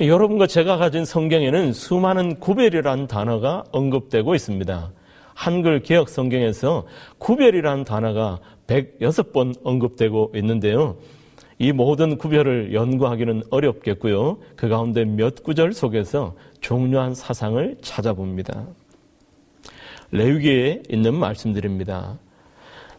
여러분과 0.00 0.46
제가 0.46 0.78
가진 0.78 1.04
성경에는 1.04 1.74
수많은 1.74 2.40
구별이라는 2.40 3.06
단어가 3.06 3.62
언급되고 3.70 4.34
있습니다. 4.34 4.92
한글 5.34 5.82
개혁 5.82 6.08
성경에서 6.08 6.86
구별이라는 7.18 7.84
단어가 7.84 8.38
106번 8.66 9.60
언급되고 9.62 10.32
있는데요. 10.36 10.96
이 11.58 11.70
모든 11.70 12.16
구별을 12.16 12.72
연구하기는 12.72 13.42
어렵겠고요. 13.50 14.38
그 14.56 14.70
가운데 14.70 15.04
몇 15.04 15.42
구절 15.42 15.74
속에서 15.74 16.34
중요한 16.62 17.14
사상을 17.14 17.76
찾아봅니다. 17.82 18.66
레위기에 20.12 20.84
있는 20.88 21.12
말씀드립니다. 21.14 22.18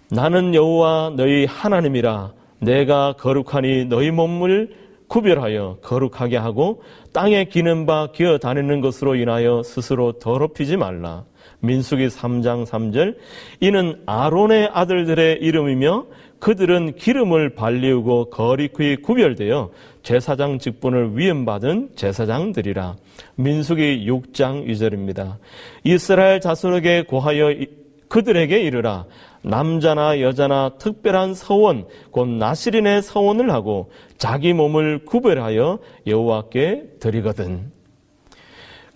나는 0.10 0.56
여호와 0.56 1.14
너희 1.18 1.46
하나님이라 1.46 2.34
내가 2.60 3.14
거룩하니 3.14 3.86
너희 3.86 4.12
몸을 4.12 4.88
구별하여 5.08 5.78
거룩하게 5.82 6.38
하고 6.38 6.82
땅에 7.14 7.46
기는 7.46 7.86
바 7.86 8.08
기어 8.12 8.38
다니는 8.38 8.82
것으로 8.82 9.16
인하여 9.16 9.64
스스로 9.64 10.14
더럽히지 10.14 10.78
말라. 10.78 11.24
민수기 11.60 12.08
3장 12.08 12.66
3절 12.66 13.16
이는 13.62 14.02
아론의 14.06 14.70
아들들의 14.74 15.40
이름이며 15.42 16.06
그들은 16.40 16.96
기름을 16.96 17.56
발리우고 17.56 18.30
거리크이 18.30 18.98
구별되어 18.98 19.72
제사장 20.04 20.60
직분을 20.60 21.18
위임받은 21.18 21.90
제사장들이라. 21.96 22.96
민수기 23.36 24.06
6장 24.08 24.68
2절입니다. 24.68 25.38
이스라엘 25.84 26.40
자손에게 26.40 27.04
고하여 27.04 27.56
그들에게 28.10 28.60
이르라. 28.60 29.06
남자나 29.42 30.22
여자나 30.22 30.78
특별한 30.78 31.34
서원 31.34 31.86
곧 32.12 32.28
나시린의 32.28 33.02
서원을 33.02 33.52
하고 33.52 33.92
자기 34.18 34.54
몸을 34.54 35.06
구별하여 35.06 35.80
여호와께 36.06 36.98
드리거든. 37.00 37.72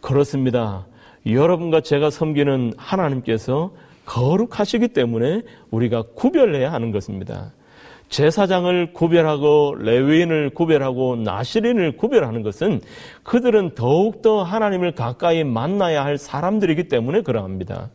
그렇습니다. 0.02 0.88
여러분과 1.26 1.82
제가 1.82 2.10
섬기는 2.10 2.74
하나님께서 2.78 3.72
거룩하시기 4.06 4.90
때문에 4.90 5.44
우리가 5.70 6.04
구별해야 6.16 6.72
하는 6.74 6.92
것입니다. 6.92 7.54
제사장을 8.10 8.92
구별하고 8.92 9.76
레위인을 9.80 10.50
구별하고 10.50 11.16
나시린을 11.16 11.96
구별하는 11.96 12.44
것은 12.44 12.82
그들은 13.24 13.74
더욱더 13.74 14.44
하나님을 14.44 14.92
가까이 14.92 15.46
만나야 15.46 16.04
할 16.04 16.18
사람들이기 16.18 16.90
때문에 16.90 17.22
그러합니다. 17.22 17.90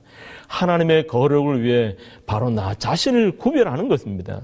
하나님의 0.48 1.06
거룩을 1.06 1.62
위해 1.62 1.96
바로 2.26 2.50
나 2.50 2.74
자신을 2.74 3.36
구별하는 3.38 3.88
것입니다. 3.88 4.42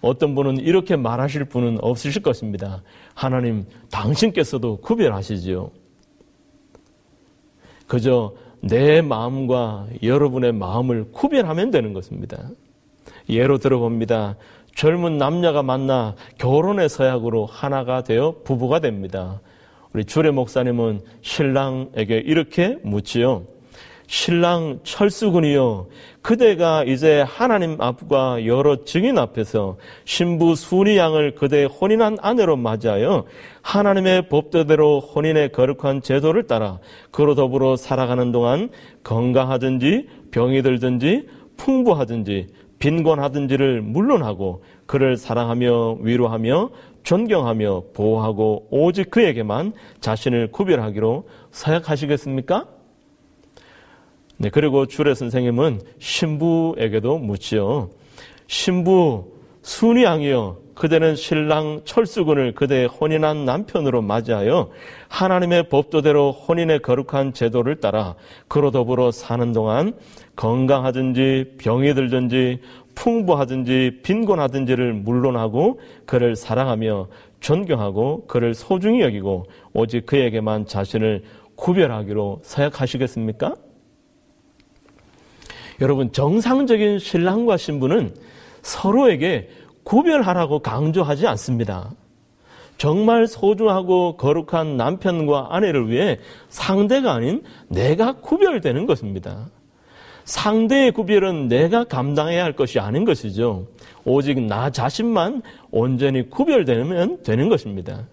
어떤 0.00 0.34
분은 0.34 0.58
이렇게 0.58 0.96
말하실 0.96 1.44
분은 1.46 1.78
없으실 1.82 2.22
것입니다. 2.22 2.82
하나님, 3.14 3.66
당신께서도 3.90 4.78
구별하시지요. 4.78 5.70
그저 7.86 8.34
내 8.62 9.02
마음과 9.02 9.88
여러분의 10.02 10.52
마음을 10.52 11.12
구별하면 11.12 11.70
되는 11.70 11.92
것입니다. 11.92 12.50
예로 13.28 13.58
들어봅니다. 13.58 14.36
젊은 14.74 15.18
남녀가 15.18 15.62
만나 15.62 16.14
결혼의 16.38 16.88
서약으로 16.88 17.46
하나가 17.46 18.02
되어 18.02 18.36
부부가 18.44 18.80
됩니다. 18.80 19.40
우리 19.92 20.04
주례 20.04 20.30
목사님은 20.30 21.02
신랑에게 21.20 22.18
이렇게 22.18 22.78
묻지요. 22.82 23.44
신랑 24.10 24.80
철수군이요. 24.82 25.86
그대가 26.20 26.82
이제 26.82 27.20
하나님 27.20 27.80
앞과 27.80 28.44
여러 28.44 28.84
증인 28.84 29.16
앞에서 29.18 29.76
신부 30.04 30.56
순이 30.56 30.96
양을 30.96 31.36
그대의 31.36 31.66
혼인한 31.66 32.16
아내로 32.20 32.56
맞이하여 32.56 33.26
하나님의 33.62 34.28
법대로 34.28 34.98
혼인의 34.98 35.52
거룩한 35.52 36.02
제도를 36.02 36.48
따라 36.48 36.80
그로 37.12 37.36
더불어 37.36 37.76
살아가는 37.76 38.32
동안 38.32 38.70
건강하든지 39.04 40.08
병이 40.32 40.62
들든지 40.62 41.28
풍부하든지 41.56 42.48
빈곤하든지를 42.80 43.80
물론하고 43.80 44.64
그를 44.86 45.16
사랑하며 45.16 45.98
위로하며 46.00 46.70
존경하며 47.04 47.84
보호하고 47.94 48.66
오직 48.70 49.12
그에게만 49.12 49.72
자신을 50.00 50.50
구별하기로 50.50 51.28
서약하시겠습니까? 51.52 52.79
네, 54.42 54.48
그리고 54.48 54.86
주례 54.86 55.14
선생님은 55.14 55.82
신부에게도 55.98 57.18
묻지요. 57.18 57.90
신부 58.46 59.26
순이 59.60 60.04
양이여 60.04 60.56
그대는 60.74 61.14
신랑 61.14 61.82
철수군을 61.84 62.54
그대의 62.54 62.86
혼인한 62.86 63.44
남편으로 63.44 64.00
맞이하여 64.00 64.70
하나님의 65.08 65.68
법도대로 65.68 66.32
혼인의 66.32 66.80
거룩한 66.80 67.34
제도를 67.34 67.80
따라 67.80 68.14
그로 68.48 68.70
더불어 68.70 69.10
사는 69.10 69.52
동안 69.52 69.92
건강하든지 70.36 71.56
병이 71.58 71.92
들든지 71.92 72.60
풍부하든지 72.94 74.00
빈곤하든지를 74.02 74.94
물론하고 74.94 75.80
그를 76.06 76.34
사랑하며 76.34 77.08
존경하고 77.40 78.24
그를 78.26 78.54
소중히 78.54 79.02
여기고 79.02 79.44
오직 79.74 80.06
그에게만 80.06 80.64
자신을 80.64 81.24
구별하기로 81.56 82.40
서약하시겠습니까? 82.42 83.54
여러분 85.80 86.12
정상적인 86.12 86.98
신랑과 86.98 87.56
신부는 87.56 88.14
서로에게 88.62 89.48
구별하라고 89.84 90.60
강조하지 90.60 91.26
않습니다. 91.26 91.90
정말 92.76 93.26
소중하고 93.26 94.16
거룩한 94.16 94.76
남편과 94.76 95.48
아내를 95.50 95.90
위해 95.90 96.18
상대가 96.48 97.14
아닌 97.14 97.42
내가 97.68 98.12
구별되는 98.12 98.86
것입니다. 98.86 99.48
상대의 100.24 100.92
구별은 100.92 101.48
내가 101.48 101.84
감당해야 101.84 102.44
할 102.44 102.54
것이 102.54 102.78
아닌 102.78 103.04
것이죠. 103.04 103.66
오직 104.04 104.40
나 104.40 104.70
자신만 104.70 105.42
온전히 105.70 106.28
구별되면 106.30 107.22
되는 107.22 107.48
것입니다. 107.48 108.06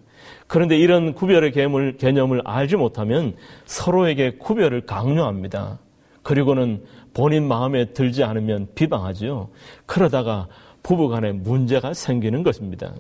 그런데 0.47 0.77
이런 0.77 1.13
구별의 1.13 1.51
개념을, 1.97 2.41
알지 2.43 2.77
못하면 2.77 3.35
서로에게 3.65 4.37
구별을 4.37 4.85
강요합니다. 4.85 5.79
그리고는 6.23 6.83
본인 7.13 7.47
마음에 7.47 7.85
들지 7.85 8.23
않으면 8.23 8.67
비방하지요. 8.75 9.49
그러다가 9.85 10.47
부부간에 10.83 11.31
문제가 11.31 11.93
생기는 11.93 12.43
것입니다. 12.43 12.93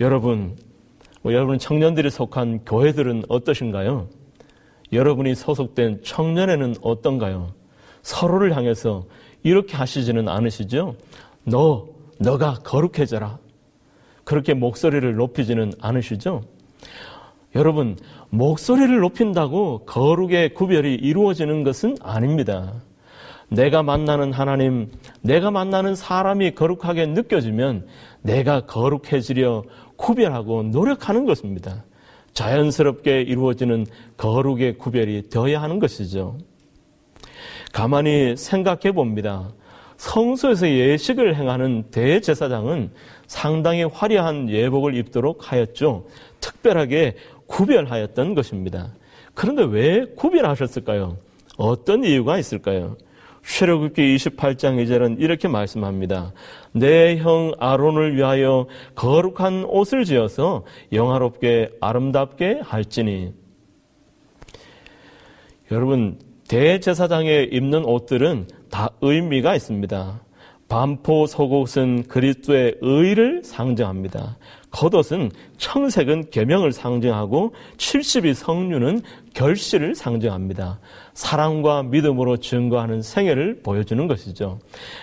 여러분, 0.00 0.56
뭐 1.22 1.32
여러분 1.32 1.58
청년들이 1.58 2.10
속한 2.10 2.64
교회들은 2.64 3.24
어떠신가요? 3.28 4.08
여러분이 4.92 5.34
소속된 5.34 6.02
청년회는 6.02 6.76
어떤가요? 6.82 7.52
서로를 8.02 8.56
향해서 8.56 9.04
이렇게 9.42 9.76
하시지는 9.76 10.28
않으시죠? 10.28 10.96
너, 11.44 11.88
너가 12.18 12.54
거룩해져라. 12.64 13.38
그렇게 14.24 14.54
목소리를 14.54 15.14
높이지는 15.14 15.72
않으시죠? 15.80 16.42
여러분, 17.54 17.96
목소리를 18.30 18.98
높인다고 19.00 19.84
거룩의 19.84 20.54
구별이 20.54 20.94
이루어지는 20.94 21.64
것은 21.64 21.96
아닙니다. 22.00 22.72
내가 23.52 23.82
만나는 23.82 24.32
하나님, 24.32 24.90
내가 25.20 25.50
만나는 25.50 25.94
사람이 25.94 26.52
거룩하게 26.52 27.06
느껴지면 27.06 27.86
내가 28.22 28.66
거룩해지려 28.66 29.64
구별하고 29.96 30.62
노력하는 30.64 31.26
것입니다. 31.26 31.84
자연스럽게 32.32 33.22
이루어지는 33.22 33.86
거룩의 34.16 34.78
구별이 34.78 35.28
되어야 35.28 35.60
하는 35.60 35.78
것이죠. 35.78 36.38
가만히 37.72 38.36
생각해 38.36 38.92
봅니다. 38.92 39.50
성소에서 39.98 40.68
예식을 40.68 41.36
행하는 41.36 41.84
대제사장은 41.90 42.90
상당히 43.26 43.84
화려한 43.84 44.48
예복을 44.50 44.96
입도록 44.96 45.52
하였죠. 45.52 46.06
특별하게 46.40 47.16
구별하였던 47.46 48.34
것입니다. 48.34 48.92
그런데 49.34 49.62
왜 49.64 50.06
구별하셨을까요? 50.16 51.18
어떤 51.58 52.02
이유가 52.02 52.38
있을까요? 52.38 52.96
쉐르굽기 53.44 54.16
28장 54.16 54.82
2절은 54.84 55.16
이렇게 55.20 55.48
말씀합니다. 55.48 56.32
내 56.72 57.18
형 57.18 57.52
아론을 57.58 58.16
위하여 58.16 58.66
거룩한 58.94 59.64
옷을 59.64 60.04
지어서 60.04 60.64
영화롭게 60.92 61.70
아름답게 61.80 62.60
할지니. 62.62 63.34
여러분, 65.70 66.18
대제사장에 66.48 67.48
입는 67.50 67.84
옷들은 67.84 68.46
다 68.70 68.90
의미가 69.00 69.54
있습니다. 69.54 70.20
반포 70.72 71.26
속옷은 71.26 72.04
그리스도의 72.04 72.76
의를 72.80 73.42
상징합니다. 73.44 74.38
겉옷은 74.70 75.30
청색은 75.58 76.30
계명을 76.30 76.72
상징하고 76.72 77.52
70이 77.76 78.32
성류는 78.32 79.02
결실을 79.34 79.94
상징합니다. 79.94 80.80
사랑과 81.12 81.82
믿음으로 81.82 82.38
증거하는 82.38 83.02
생애를 83.02 83.60
보여주는 83.62 84.06
것이죠. 84.06 84.60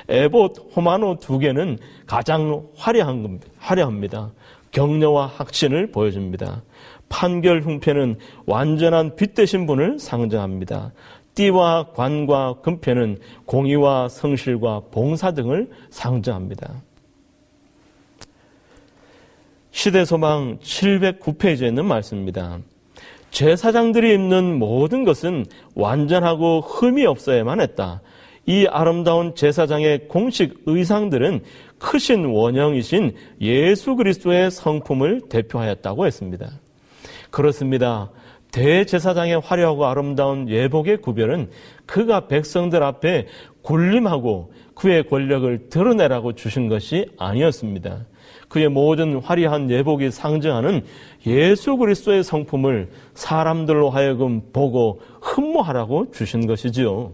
에봇, 0.08 0.72
호마노 0.76 1.20
두 1.20 1.38
개는 1.38 1.78
가장 2.08 2.64
화려한, 2.76 3.40
화려합니다. 3.60 4.32
격려와 4.72 5.28
확신을 5.28 5.92
보여줍니다. 5.92 6.64
판결 7.10 7.62
흉패는 7.62 8.18
완전한 8.46 9.16
빛 9.16 9.36
대신 9.36 9.68
분을 9.68 10.00
상징합니다. 10.00 10.94
띠와 11.36 11.92
관과 11.94 12.56
금패는 12.62 13.20
공의와 13.46 14.10
성실과 14.10 14.82
봉사 14.92 15.32
등을 15.32 15.70
상징합니다. 15.89 16.82
시대소망 19.72 20.60
709페이지에 20.60 21.68
있는 21.68 21.86
말씀입니다. 21.86 22.60
제사장들이 23.32 24.13
입는 24.15 24.58
모든 24.58 25.04
것은 25.04 25.46
완전하고 25.76 26.62
흠이 26.62 27.06
없어야만 27.06 27.62
했다. 27.62 28.02
이 28.46 28.65
아름다운 28.68 29.36
제사장의 29.36 30.08
공식 30.08 30.63
의상들은 30.65 31.44
크신 31.78 32.26
원형이신 32.26 33.15
예수 33.42 33.96
그리스도의 33.96 34.50
성품을 34.50 35.30
대표하였다고 35.30 36.08
했습니다. 36.08 36.50
그렇습니다. 37.30 38.10
대제사장의 38.52 39.42
화려하고 39.42 39.86
아름다운 39.86 40.50
예복의 40.50 40.98
구별은 40.98 41.50
그가 41.86 42.28
백성들 42.28 42.82
앞에 42.84 43.28
군림하고 43.62 44.54
그의 44.74 45.08
권력을 45.08 45.70
드러내라고 45.70 46.34
주신 46.34 46.70
것이 46.70 47.06
아니었습니다. 47.18 48.06
그의 48.48 48.70
모든 48.70 49.20
화려한 49.20 49.70
예복이 49.70 50.10
상징하는 50.10 50.84
예수 51.28 51.78
그리스도의 51.78 52.24
성품을 52.24 52.90
사람들로 53.14 53.90
하여금 53.90 54.42
보고 54.52 55.02
흠모하라고 55.22 56.12
주신 56.12 56.48
것이지요. 56.48 57.12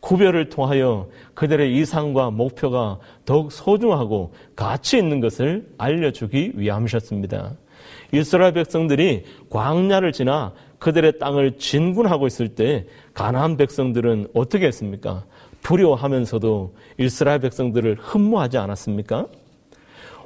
구별을 0.00 0.48
통하여 0.48 1.08
그들의 1.34 1.76
이상과 1.76 2.30
목표가 2.30 2.98
더욱 3.26 3.52
소중하고 3.52 4.32
가치 4.56 4.96
있는 4.96 5.20
것을 5.20 5.68
알려주기 5.76 6.52
위함이셨습니다. 6.54 7.52
이스라엘 8.12 8.52
백성들이 8.54 9.24
광야를 9.50 10.12
지나 10.12 10.52
그들의 10.80 11.18
땅을 11.18 11.58
진군하고 11.58 12.26
있을 12.26 12.48
때 12.48 12.86
가나안 13.14 13.56
백성들은 13.56 14.28
어떻게 14.34 14.66
했습니까? 14.66 15.24
두려워하면서도 15.62 16.74
이스라엘 16.98 17.38
백성들을 17.38 17.96
흠모하지 18.00 18.58
않았습니까? 18.58 19.26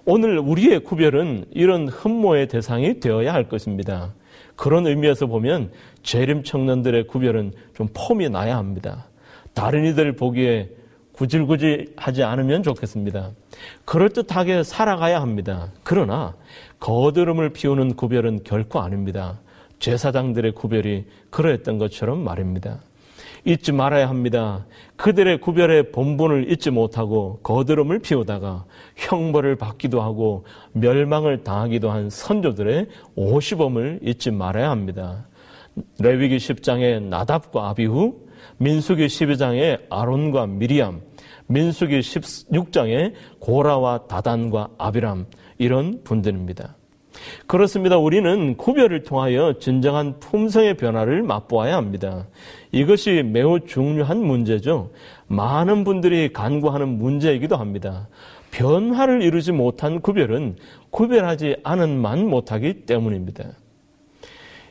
오늘 0.06 0.38
우리의 0.38 0.80
구별은 0.80 1.46
이런 1.50 1.88
흠모의 1.88 2.48
대상이 2.48 3.00
되어야 3.00 3.34
할 3.34 3.48
것입니다. 3.48 4.14
그런 4.54 4.86
의미에서 4.86 5.26
보면 5.26 5.72
재림 6.02 6.44
청년들의 6.44 7.08
구별은 7.08 7.52
좀 7.74 7.88
폼이 7.92 8.28
나야 8.28 8.56
합니다. 8.56 9.06
다른 9.54 9.84
이들 9.84 10.14
보기에 10.14 10.70
구질구질 11.12 11.94
하지 11.96 12.22
않으면 12.22 12.62
좋겠습니다. 12.62 13.30
그럴듯하게 13.84 14.62
살아가야 14.62 15.20
합니다. 15.20 15.72
그러나 15.82 16.34
거드름을 16.80 17.50
피우는 17.50 17.94
구별은 17.94 18.42
결코 18.44 18.80
아닙니다. 18.80 19.40
제사장들의 19.84 20.52
구별이 20.52 21.04
그러했던 21.28 21.76
것처럼 21.76 22.24
말입니다. 22.24 22.80
잊지 23.44 23.72
말아야 23.72 24.08
합니다. 24.08 24.64
그들의 24.96 25.40
구별의 25.42 25.92
본분을 25.92 26.50
잊지 26.50 26.70
못하고 26.70 27.40
거드름을 27.42 27.98
피우다가 27.98 28.64
형벌을 28.96 29.56
받기도 29.56 30.00
하고 30.00 30.46
멸망을 30.72 31.44
당하기도 31.44 31.90
한 31.90 32.08
선조들의 32.08 32.86
오시범을 33.14 34.00
잊지 34.02 34.30
말아야 34.30 34.70
합니다. 34.70 35.26
레위기 35.98 36.38
10장의 36.38 37.02
나답과 37.02 37.68
아비후, 37.68 38.26
민수기 38.56 39.06
12장의 39.06 39.82
아론과 39.90 40.46
미리암, 40.46 41.02
민수기 41.48 42.00
16장의 42.00 43.12
고라와 43.38 44.06
다단과 44.06 44.68
아비람 44.78 45.26
이런 45.58 46.02
분들입니다. 46.04 46.74
그렇습니다. 47.46 47.98
우리는 47.98 48.56
구별을 48.56 49.02
통하여 49.02 49.54
진정한 49.58 50.18
품성의 50.20 50.74
변화를 50.74 51.22
맛보아야 51.22 51.76
합니다. 51.76 52.26
이것이 52.72 53.22
매우 53.22 53.60
중요한 53.60 54.18
문제죠. 54.18 54.90
많은 55.26 55.84
분들이 55.84 56.32
간구하는 56.32 56.88
문제이기도 56.98 57.56
합니다. 57.56 58.08
변화를 58.50 59.22
이루지 59.22 59.52
못한 59.52 60.00
구별은 60.00 60.56
구별하지 60.90 61.56
않은 61.64 62.00
만 62.00 62.26
못하기 62.26 62.86
때문입니다. 62.86 63.44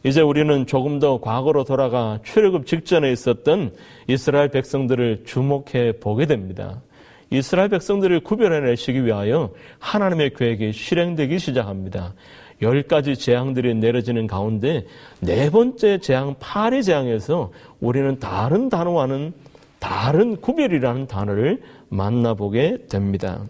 이제 0.06 0.22
우리는 0.22 0.66
조금 0.66 1.00
더 1.00 1.20
과거로 1.20 1.64
돌아가 1.64 2.20
출애굽 2.24 2.66
직전에 2.66 3.12
있었던 3.12 3.74
이스라엘 4.08 4.50
백성들을 4.50 5.24
주목해 5.26 6.00
보게 6.02 6.26
됩니다. 6.26 6.82
이스라엘 7.34 7.68
백성들을 7.70 8.20
구별해내시기 8.20 9.06
위하여 9.06 9.50
하나님의 9.80 10.36
계획이 10.36 10.72
실행되기 10.72 11.40
시작합니다. 11.40 12.14
열 12.62 12.84
가지 12.84 13.16
재앙들이 13.16 13.74
내려지는 13.74 14.28
가운데 14.28 14.86
네 15.20 15.50
번째 15.50 15.98
재앙, 15.98 16.36
파리 16.40 16.84
재앙에서 16.84 17.52
우리는 17.80 18.20
다른 18.20 18.70
단어와는 18.70 19.34
다른 19.80 20.40
구별이라는 20.40 21.08
단어를 21.08 21.64
만나보게 21.90 22.86
됩니다. 22.88 23.44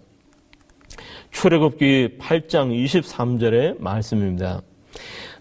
출애굽기 1.31 2.19
8장 2.19 2.71
23절의 2.85 3.81
말씀입니다. 3.81 4.61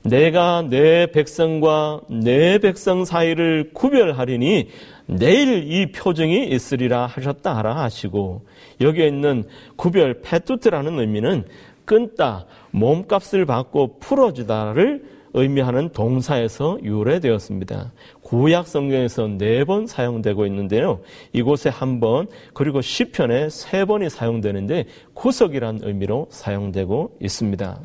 내가 0.03 0.63
내 0.69 1.07
백성과 1.07 2.01
내 2.11 2.59
백성 2.59 3.05
사이를 3.05 3.71
구별하리니 3.73 4.69
내일 5.07 5.71
이 5.71 5.93
표정이 5.93 6.47
있으리라 6.49 7.07
하셨다 7.07 7.57
하라 7.57 7.77
하시고 7.77 8.43
여기에 8.81 9.09
있는 9.09 9.45
구별 9.77 10.21
페투트라는 10.23 10.99
의미는 10.99 11.45
끊다, 11.85 12.47
몸값을 12.71 13.45
받고 13.45 13.99
풀어주다를 13.99 15.05
의미하는 15.35 15.89
동사에서 15.89 16.79
유래되었습니다. 16.83 17.93
구약 18.21 18.67
성경에서 18.67 19.29
네 19.29 19.65
번 19.65 19.87
사용되고 19.87 20.47
있는데요. 20.47 21.01
이곳에 21.33 21.71
한 21.71 22.01
번, 22.01 22.27
그리고 22.53 22.81
시편에 22.83 23.49
세 23.49 23.85
번이 23.85 24.11
사용되는데 24.11 24.85
구석이란 25.15 25.81
의미로 25.83 26.27
사용되고 26.31 27.17
있습니다. 27.21 27.81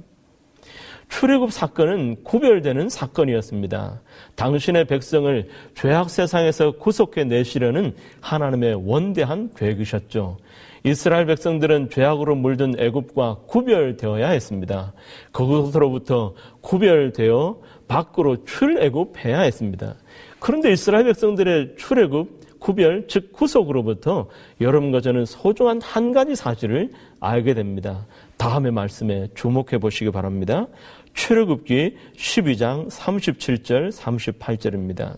출애굽 1.09 1.51
사건은 1.51 2.23
구별되는 2.23 2.89
사건이었습니다. 2.89 4.01
당신의 4.35 4.85
백성을 4.85 5.47
죄악 5.73 6.09
세상에서 6.09 6.71
구속해 6.71 7.23
내시려는 7.23 7.95
하나님의 8.21 8.81
원대한 8.85 9.49
계획이셨죠. 9.55 10.37
이스라엘 10.83 11.25
백성들은 11.25 11.89
죄악으로 11.89 12.35
물든 12.35 12.79
애굽과 12.79 13.39
구별되어야 13.47 14.29
했습니다. 14.29 14.93
그것으로부터 15.31 16.33
구별되어 16.61 17.57
밖으로 17.87 18.43
출애굽해야 18.43 19.39
했습니다. 19.39 19.95
그런데 20.39 20.71
이스라엘 20.71 21.05
백성들의 21.05 21.75
출애굽 21.77 22.37
구별 22.59 23.05
즉 23.07 23.31
구속으로부터 23.33 24.27
여러분과 24.61 25.01
저는 25.01 25.25
소중한 25.25 25.81
한 25.81 26.11
가지 26.11 26.35
사실을 26.35 26.89
알게 27.19 27.53
됩니다. 27.53 28.05
다음의 28.37 28.71
말씀에 28.71 29.27
주목해 29.35 29.79
보시기 29.79 30.11
바랍니다. 30.11 30.67
출애굽기 31.13 31.95
12장 32.15 32.89
37절 32.89 33.91
38절입니다. 33.91 35.17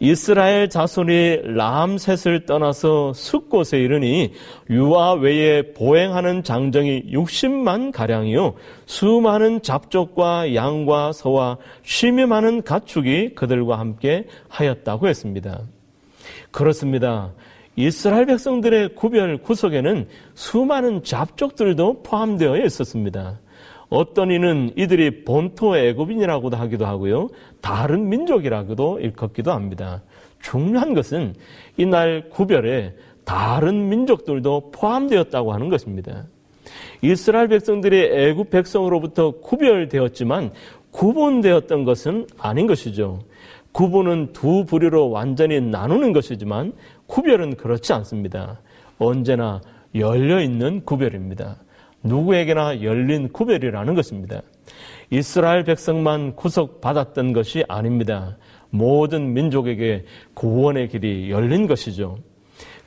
이스라엘 0.00 0.68
자손이 0.68 1.40
람셋을 1.56 2.46
떠나서 2.46 3.12
숫곳에 3.14 3.80
이르니 3.80 4.32
유아 4.70 5.14
외에 5.14 5.72
보행하는 5.72 6.44
장정이 6.44 7.10
60만 7.12 7.90
가량이요 7.90 8.54
수많은 8.86 9.62
잡족과 9.62 10.54
양과 10.54 11.12
소와 11.12 11.58
쉼이 11.82 12.26
많은 12.26 12.62
가축이 12.62 13.34
그들과 13.34 13.80
함께 13.80 14.26
하였다고 14.48 15.08
했습니다. 15.08 15.62
그렇습니다. 16.52 17.32
이스라엘 17.78 18.26
백성들의 18.26 18.96
구별 18.96 19.38
구석에는 19.38 20.08
수많은 20.34 21.04
잡족들도 21.04 22.02
포함되어 22.02 22.56
있었습니다. 22.64 23.38
어떤 23.88 24.32
이는 24.32 24.72
이들이 24.74 25.22
본토 25.24 25.76
애굽인이라고도 25.78 26.56
하기도 26.56 26.86
하고요. 26.86 27.28
다른 27.60 28.08
민족이라고도 28.08 28.98
일컫기도 28.98 29.52
합니다. 29.52 30.02
중요한 30.40 30.92
것은 30.92 31.36
이날 31.76 32.28
구별에 32.30 32.94
다른 33.24 33.88
민족들도 33.88 34.72
포함되었다고 34.72 35.52
하는 35.52 35.68
것입니다. 35.68 36.24
이스라엘 37.00 37.46
백성들이 37.46 38.06
애굽 38.12 38.50
백성으로부터 38.50 39.38
구별되었지만 39.40 40.50
구분되었던 40.90 41.84
것은 41.84 42.26
아닌 42.38 42.66
것이죠. 42.66 43.20
구분은 43.70 44.32
두 44.32 44.64
부류로 44.64 45.10
완전히 45.10 45.60
나누는 45.60 46.12
것이지만 46.12 46.72
구별은 47.08 47.56
그렇지 47.56 47.92
않습니다. 47.94 48.60
언제나 48.98 49.60
열려 49.94 50.40
있는 50.40 50.84
구별입니다. 50.84 51.56
누구에게나 52.04 52.82
열린 52.82 53.32
구별이라는 53.32 53.94
것입니다. 53.94 54.42
이스라엘 55.10 55.64
백성만 55.64 56.36
구속받았던 56.36 57.32
것이 57.32 57.64
아닙니다. 57.66 58.36
모든 58.70 59.32
민족에게 59.32 60.04
구원의 60.34 60.88
길이 60.88 61.30
열린 61.30 61.66
것이죠. 61.66 62.18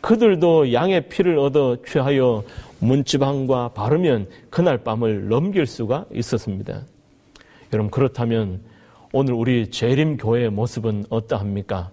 그들도 0.02 0.72
양의 0.74 1.10
피를 1.10 1.38
얻어 1.38 1.78
취하여 1.86 2.44
문지방과 2.80 3.70
바르면 3.70 4.28
그날 4.50 4.78
밤을 4.78 5.30
넘길 5.30 5.66
수가 5.66 6.06
있었습니다. 6.14 6.82
여러분 7.74 7.90
그렇다면 7.92 8.62
오늘 9.14 9.34
우리 9.34 9.70
재림 9.70 10.18
교회의 10.18 10.50
모습은 10.52 11.06
어떠합니까? 11.10 11.92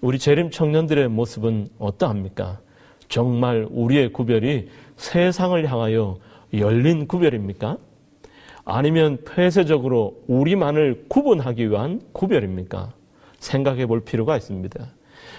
우리 0.00 0.18
재림 0.18 0.50
청년들의 0.50 1.08
모습은 1.08 1.68
어떠합니까? 1.78 2.60
정말 3.08 3.66
우리의 3.70 4.12
구별이 4.12 4.68
세상을 4.96 5.70
향하여 5.70 6.18
열린 6.54 7.06
구별입니까? 7.06 7.78
아니면 8.64 9.18
폐쇄적으로 9.24 10.22
우리만을 10.26 11.04
구분하기 11.08 11.70
위한 11.70 12.00
구별입니까? 12.12 12.92
생각해 13.38 13.86
볼 13.86 14.00
필요가 14.00 14.36
있습니다. 14.36 14.86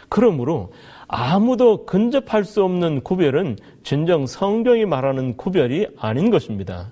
그러므로 0.10 0.72
아무도 1.08 1.86
근접할 1.86 2.44
수 2.44 2.64
없는 2.64 3.02
구별은 3.02 3.58
진정 3.84 4.26
성경이 4.26 4.86
말하는 4.86 5.38
구별이 5.38 5.88
아닌 6.00 6.32
것입니다. 6.32 6.92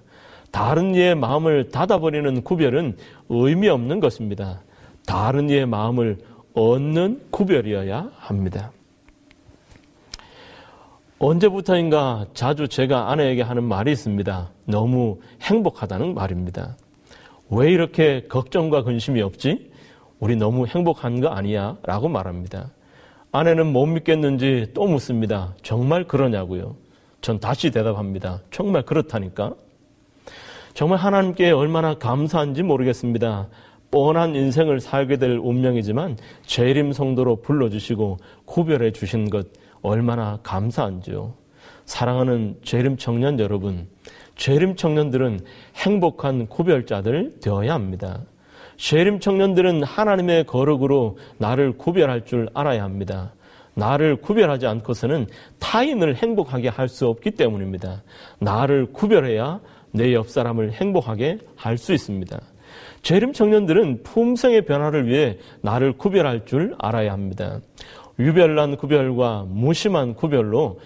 다른 0.51 0.93
이의 0.93 1.15
마음을 1.15 1.69
닫아버리는 1.69 2.41
구별은 2.43 2.97
의미 3.30 3.69
없는 3.69 3.99
것입니다. 3.99 4.62
다른 5.06 5.49
이의 5.49 5.65
마음을 5.65 6.17
얻는 6.56 7.22
구별이어야 7.32 8.12
합니다. 8.18 8.72
언제부터인가 11.20 12.28
자주 12.34 12.68
제가 12.68 13.12
아내에게 13.12 13.41
하는 13.41 13.63
말이 13.63 13.91
있습니다. 13.91 14.50
너무 14.65 15.20
행복하다는 15.41 16.13
말입니다. 16.13 16.78
왜 17.50 17.72
이렇게 17.72 18.24
걱정과 18.28 18.84
근심이 18.84 19.22
없지? 19.22 19.72
우리 20.20 20.36
너무 20.36 20.65
행복한 20.65 21.20
거 21.20 21.28
아니야? 21.28 21.78
라고 21.84 22.08
말합니다. 22.08 22.72
아내는 23.32 23.74
못 23.74 23.86
믿겠는지 23.86 24.72
또 24.74 24.88
묻습니다. 24.88 25.54
정말 25.62 26.06
그러냐고요? 26.06 26.76
전 27.22 27.39
다시 27.39 27.70
대답합니다. 27.70 28.41
정말 28.50 28.84
그렇다니까? 28.84 29.54
정말 30.74 31.00
하나님께 31.00 31.52
얼마나 31.52 31.96
감사한지 31.96 32.63
모르겠습니다. 32.63 33.48
뻔한 33.96 34.36
인생을 34.36 34.82
살게 34.82 35.16
될 35.16 35.40
운명이지만 35.42 36.18
재림 36.46 36.92
성도로 36.92 37.38
불러주시고 37.38 38.18
구별해 38.44 38.92
주신 38.92 39.30
것 39.30 39.48
얼마나 39.82 40.38
감사한지요. 40.44 41.34
사랑하는 41.86 42.58
재림 42.62 42.98
청년 42.98 43.40
여러분, 43.40 43.88
재림 44.36 44.76
청년들은 44.76 45.40
행복한 45.78 46.48
구별자들 46.48 47.40
되어야 47.42 47.74
합니다. 47.74 48.20
재림 48.76 49.22
청년들은 49.22 49.84
하나님의 49.84 50.44
거룩으로 50.44 51.18
나를 51.38 51.78
구별할 51.78 52.26
줄 52.26 52.50
알아야 52.54 52.84
합니다. 52.84 53.32
나를 53.76 54.18
구별하지 54.18 54.68
않고서는 54.68 55.28
타인을 55.60 56.16
행복하게 56.18 56.68
할 56.68 56.90
수 56.90 57.08
없기 57.08 57.32
때문입니다. 57.32 58.04
나를 58.40 58.88
구별해야 58.88 59.62
내 59.94 60.12
옆 60.14 60.28
사람을 60.28 60.74
행복하게 60.74 61.38
할 61.56 61.78
수 61.78 61.94
있습니다. 61.94 62.38
재림 63.06 63.34
청년들은 63.34 64.02
품성의 64.02 64.65
변화를 64.65 65.08
위해 65.08 65.38
나를 65.62 65.94
구별할 65.96 66.44
줄 66.48 66.74
알아야 66.80 67.13
합니다. 67.13 67.60
유별난 68.18 68.78
구별과 68.78 69.46
무심한 69.48 70.15
구별로 70.15 70.80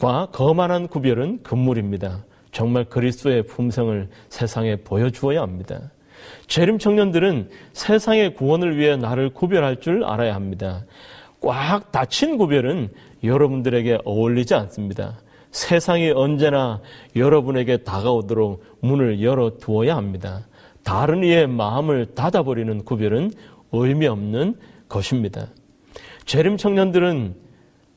과 0.00 0.26
거만한 0.32 0.88
구별은 0.88 1.44
금물입니다. 1.44 2.24
정말 2.50 2.86
그리스도의 2.86 3.46
품성을 3.46 4.08
세상에 4.28 4.74
보여주어야 4.74 5.40
합니다. 5.40 5.92
재림 6.48 6.80
청년들은 6.80 7.48
세상의 7.74 8.34
구원을 8.34 8.76
위해 8.76 8.96
나를 8.96 9.30
구별할 9.30 9.78
줄 9.78 10.02
알아야 10.02 10.34
합니다. 10.34 10.84
꽉 11.40 11.92
닫힌 11.92 12.38
구별은 12.38 12.88
여러분들에게 13.22 13.98
어울리지 14.04 14.52
않습니다. 14.52 15.20
세상이 15.52 16.10
언제나 16.10 16.80
여러분에게 17.14 17.78
다가오도록 17.78 18.64
문을 18.80 19.22
열어 19.22 19.58
두어야 19.58 19.96
합니다. 19.96 20.44
다른 20.86 21.24
이의 21.24 21.48
마음을 21.48 22.14
닫아버리는 22.14 22.84
구별은 22.84 23.32
의미 23.72 24.06
없는 24.06 24.54
것입니다. 24.88 25.48
재림 26.26 26.56
청년들은 26.56 27.34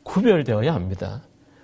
구별되어야 0.02 0.74
합니다. 0.74 1.22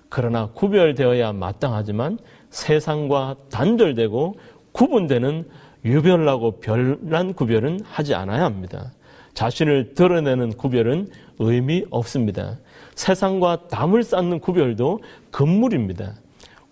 그러나 0.08 0.52
구별되어야 0.52 1.34
마땅하지만 1.34 2.20
세상과 2.52 3.38
단절되고 3.50 4.38
구분되는 4.72 5.50
유별나고 5.84 6.60
별난 6.60 7.34
구별은 7.34 7.80
하지 7.84 8.14
않아야 8.14 8.46
합니다. 8.46 8.94
자신을 9.34 9.96
드러내는 9.96 10.50
구별은 10.58 11.10
의미 11.40 11.86
없습니다. 11.90 12.60
세상과 12.94 13.68
담을 13.70 14.04
쌓는 14.04 14.42
구별도 14.42 15.00
금물입니다. 15.32 16.14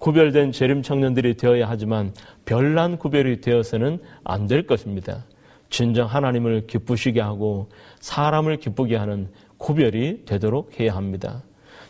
구별된 0.03 0.51
재림 0.51 0.81
청년들이 0.81 1.37
되어야 1.37 1.69
하지만 1.69 2.13
별난 2.43 2.97
구별이 2.97 3.39
되어서는 3.39 3.99
안 4.25 4.47
될 4.47 4.67
것입니다. 4.67 5.23
진정 5.69 6.07
하나님을 6.07 6.67
기쁘시게 6.67 7.21
하고 7.21 7.69
사람을 8.01 8.57
기쁘게 8.57 8.97
하는 8.97 9.29
구별이 9.57 10.25
되도록 10.25 10.77
해야 10.77 10.93
합니다. 10.93 11.41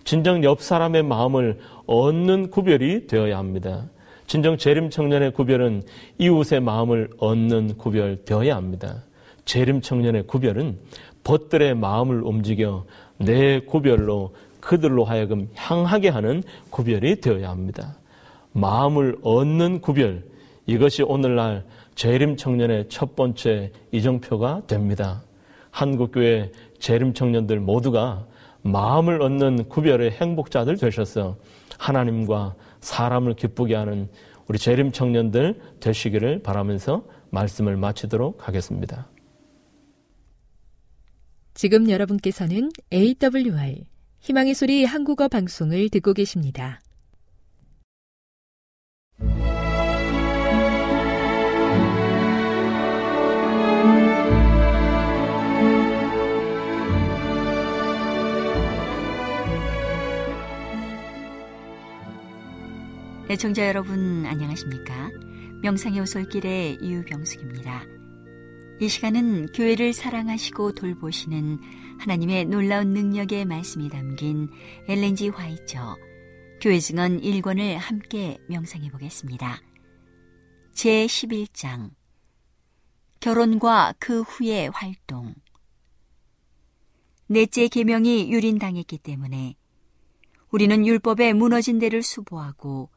진정 0.04 0.44
옆 0.44 0.62
사람의 0.62 1.02
마음을 1.02 1.58
얻는 1.88 2.52
구별이 2.52 3.08
되어야 3.08 3.36
합니다. 3.36 3.90
진정 4.28 4.58
재림 4.58 4.92
청년의 4.92 5.34
구별은 5.34 5.82
이웃의 6.20 6.60
마음을 6.60 7.10
얻는 7.18 7.78
구별 7.78 8.24
되어야 8.26 8.56
합니다. 8.56 9.04
재림 9.46 9.82
청년의 9.82 10.28
구별은 10.28 10.78
벗들의 11.24 11.74
마음을 11.74 12.22
움직여 12.22 12.86
내 13.18 13.60
구별로 13.62 14.36
그들로 14.60 15.04
하여금 15.04 15.50
향하게 15.56 16.10
하는 16.10 16.44
구별이 16.70 17.20
되어야 17.20 17.50
합니다. 17.50 17.96
마음을 18.54 19.18
얻는 19.22 19.82
구별, 19.82 20.24
이것이 20.66 21.04
오늘날 21.04 21.66
재림 21.96 22.38
청년의 22.38 22.88
첫 22.90 23.16
번째 23.16 23.72
이정표가 23.92 24.68
됩니다. 24.68 25.24
한국교회 25.72 26.52
재림 26.80 27.14
청년들 27.14 27.60
모두가 27.60 28.28
마음을 28.62 29.22
얻는 29.22 29.68
구별의 29.68 30.12
행복자들 30.12 30.78
되셔서 30.78 31.38
하나님과 31.78 32.56
사람을 32.80 33.34
기쁘게 33.34 33.76
하는 33.76 34.10
우리 34.48 34.58
재림 34.58 34.92
청년들 34.92 35.60
되시기를 35.80 36.44
바라면서 36.44 37.06
말씀을 37.32 37.76
마치도록 37.76 38.48
하겠습니다. 38.48 39.10
지금 41.56 41.90
여러분께서는 41.90 42.70
AWR 42.92 43.84
희망의 44.22 44.54
소리 44.54 44.86
한국어 44.86 45.28
방송을 45.28 45.90
듣고 45.90 46.14
계십니다. 46.14 46.83
애청자 63.30 63.66
여러분 63.66 64.26
안녕하십니까? 64.26 65.10
명상의 65.62 66.02
오솔길의 66.02 66.80
유병숙입니다. 66.82 67.86
이 68.82 68.90
시간은 68.90 69.54
교회를 69.54 69.94
사랑하시고 69.94 70.74
돌보시는 70.74 71.58
하나님의 72.00 72.46
놀라운 72.46 72.90
능력의 72.90 73.46
말씀이 73.46 73.88
담긴 73.88 74.50
엘렌지 74.90 75.30
화이처 75.30 75.96
교회 76.60 76.80
증언 76.80 77.22
1권을 77.22 77.76
함께 77.76 78.40
명상해 78.50 78.92
보겠습니다. 78.92 79.62
제 80.74 81.06
11장 81.06 81.92
결혼과 83.22 83.94
그 84.00 84.22
후의 84.22 84.70
활동 84.72 85.34
넷째 87.28 87.70
계명이 87.70 88.34
유린당했기 88.34 88.98
때문에 88.98 89.56
우리는 90.52 90.86
율법에 90.86 91.32
무너진 91.32 91.80
데를 91.80 92.04
수보하고 92.04 92.90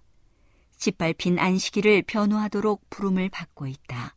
짓밟힌 0.77 1.39
안식일을 1.39 2.03
변호하도록 2.03 2.89
부름을 2.91 3.29
받고 3.29 3.67
있다. 3.67 4.15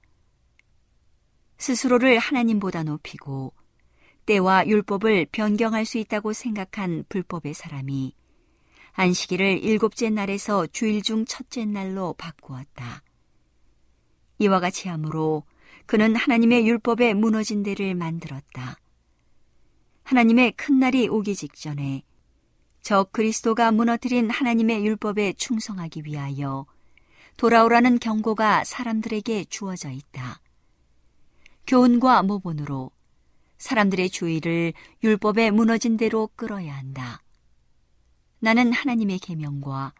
스스로를 1.57 2.19
하나님보다 2.19 2.83
높이고 2.83 3.53
때와 4.25 4.67
율법을 4.67 5.27
변경할 5.31 5.85
수 5.85 5.97
있다고 5.97 6.33
생각한 6.33 7.05
불법의 7.09 7.53
사람이 7.53 8.13
안식일을 8.93 9.63
일곱째 9.63 10.09
날에서 10.09 10.67
주일 10.67 11.01
중 11.01 11.25
첫째 11.25 11.65
날로 11.65 12.13
바꾸었다. 12.13 13.03
이와 14.39 14.59
같이 14.59 14.87
함으로 14.87 15.43
그는 15.85 16.15
하나님의 16.15 16.67
율법에 16.67 17.13
무너진 17.13 17.63
데를 17.63 17.95
만들었다. 17.95 18.77
하나님의 20.03 20.53
큰 20.53 20.79
날이 20.79 21.07
오기 21.07 21.35
직전에 21.35 22.03
저 22.81 23.03
그리스도가 23.03 23.71
무너뜨린 23.71 24.29
하나님의 24.29 24.85
율법에 24.85 25.33
충성하기 25.33 26.03
위하여 26.05 26.65
돌아오라는 27.37 27.99
경고가 27.99 28.63
사람들에게 28.63 29.45
주어져 29.45 29.89
있다. 29.89 30.41
교훈과 31.67 32.23
모본으로 32.23 32.91
사람들의 33.59 34.09
주의를 34.09 34.73
율법에 35.03 35.51
무너진 35.51 35.97
대로 35.97 36.29
끌어야 36.35 36.75
한다. 36.75 37.21
나는 38.39 38.71
하나님의 38.71 39.19
계명과 39.19 39.93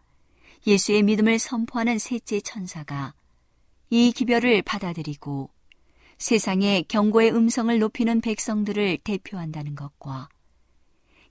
예수의 0.66 1.02
믿음을 1.02 1.38
선포하는 1.38 1.98
셋째 1.98 2.40
천사가 2.40 3.14
이 3.90 4.12
기별을 4.12 4.62
받아들이고 4.62 5.50
세상의 6.18 6.84
경고의 6.84 7.32
음성을 7.32 7.78
높이는 7.78 8.20
백성들을 8.20 8.98
대표한다는 8.98 9.74
것과 9.74 10.28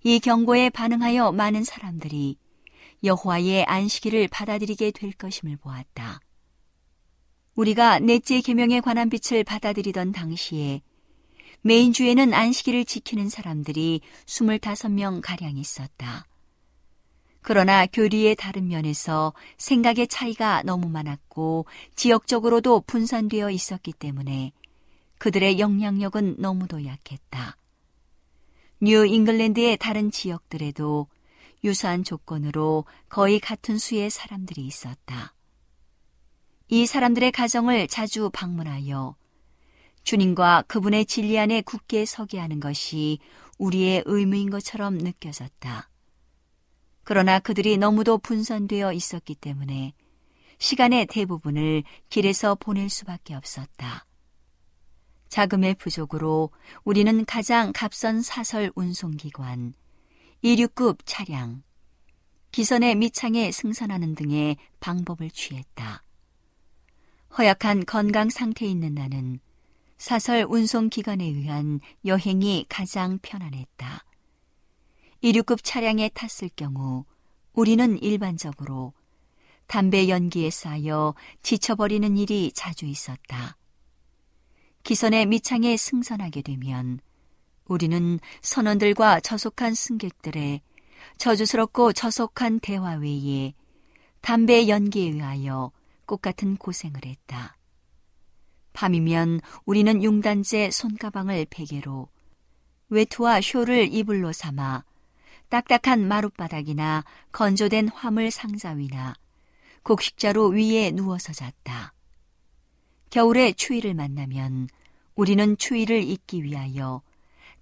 이 0.04 0.20
경고에 0.20 0.70
반응하여 0.70 1.34
많은 1.34 1.64
사람들이 1.64 2.38
여호와의 3.04 3.66
안식일을 3.66 4.28
받아들이게 4.30 4.92
될 4.92 5.12
것임을 5.12 5.58
보았다. 5.58 6.20
우리가 7.56 8.00
넷째 8.00 8.40
계명에 8.40 8.80
관한 8.80 9.10
빛을 9.10 9.44
받아들이던 9.44 10.14
당시에 10.14 10.82
메인 11.62 11.92
주에는 11.92 12.34
안식일을 12.34 12.86
지키는 12.86 13.28
사람들이 13.28 14.00
25명 14.26 15.20
가량 15.22 15.58
있었다. 15.58 16.26
그러나 17.42 17.86
교리의 17.86 18.36
다른 18.36 18.68
면에서 18.68 19.34
생각의 19.58 20.08
차이가 20.08 20.62
너무 20.64 20.88
많았고 20.88 21.66
지역적으로도 21.96 22.82
분산되어 22.82 23.50
있었기 23.50 23.94
때문에 23.94 24.54
그들의 25.18 25.60
영향력은 25.60 26.36
너무도 26.38 26.86
약했다. 26.86 27.58
뉴 28.82 29.06
잉글랜드의 29.06 29.78
다른 29.78 30.10
지역들에도 30.10 31.08
유사한 31.66 32.04
조건으로 32.06 32.86
거의 33.10 33.40
같은 33.40 33.78
수의 33.78 34.10
사람들이 34.10 34.66
있었다. 34.66 35.34
이 36.70 36.86
사람들의 36.86 37.32
가정을 37.34 37.88
자주 37.88 38.30
방문하여 38.32 39.16
주님과 40.04 40.64
그분의 40.68 41.06
진리 41.06 41.38
안에 41.38 41.62
굳게 41.62 42.06
서게 42.06 42.40
하는 42.40 42.60
것이 42.60 43.20
우리의 43.58 44.04
의무인 44.06 44.50
것처럼 44.50 44.98
느껴졌다. 44.98 45.90
그러나 47.04 47.40
그들이 47.40 47.78
너무도 47.78 48.20
분산되어 48.20 48.94
있었기 48.94 49.36
때문에 49.36 49.94
시간의 50.60 51.08
대부분을 51.08 51.84
길에서 52.10 52.56
보낼 52.56 52.90
수밖에 52.90 53.34
없었다. 53.34 54.06
자금의 55.30 55.76
부족으로 55.76 56.50
우리는 56.84 57.26
가장 57.26 57.72
값선 57.74 58.22
사설 58.22 58.72
운송기관, 58.76 59.74
이륙급 60.42 61.00
차량, 61.06 61.64
기선의 62.52 62.96
밑창에 62.96 63.52
승선하는 63.52 64.16
등의 64.16 64.58
방법을 64.80 65.30
취했다. 65.30 66.04
허약한 67.38 67.86
건강 67.86 68.30
상태에 68.30 68.68
있는 68.68 68.96
나는 68.96 69.40
사설 70.00 70.46
운송기관에 70.50 71.24
의한 71.24 71.80
여행이 72.06 72.66
가장 72.68 73.20
편안했다. 73.22 74.04
이륙급 75.22 75.64
차량에 75.64 76.10
탔을 76.10 76.50
경우 76.56 77.06
우리는 77.54 78.02
일반적으로 78.02 78.94
담배 79.68 80.10
연기에 80.10 80.50
쌓여 80.50 81.14
지쳐버리는 81.44 82.18
일이 82.18 82.52
자주 82.56 82.86
있었다. 82.86 83.59
기선의 84.84 85.26
밑창에 85.28 85.78
승선하게 85.78 86.42
되면 86.42 87.00
우리는 87.66 88.20
선원들과 88.42 89.20
저속한 89.20 89.74
승객들의 89.74 90.62
저주스럽고 91.18 91.94
저속한 91.94 92.60
대화 92.60 92.94
외에 92.94 93.54
담배 94.22 94.68
연기에 94.68 95.12
의하여 95.12 95.72
꽃 96.06 96.22
같은 96.22 96.58
고생을 96.58 97.06
했다. 97.06 97.58
밤이면 98.74 99.42
우리는 99.66 100.04
용단제 100.04 100.72
손가방을 100.72 101.48
베개로 101.50 102.08
외투와 102.90 103.42
쇼를 103.42 103.94
이불로 103.94 104.32
삼아 104.32 104.84
딱딱한 105.50 106.08
마룻바닥이나 106.08 107.04
건조된 107.32 107.90
화물 107.90 108.32
상자 108.32 108.72
위나 108.72 109.16
곡식자로 109.84 110.50
위에 110.50 110.92
누워서 110.92 111.34
잤다. 111.34 111.94
겨울에 113.10 113.54
추위를 113.54 113.94
만나면 113.94 114.68
우리는 115.16 115.58
추위를 115.58 116.04
잊기 116.04 116.44
위하여 116.44 117.02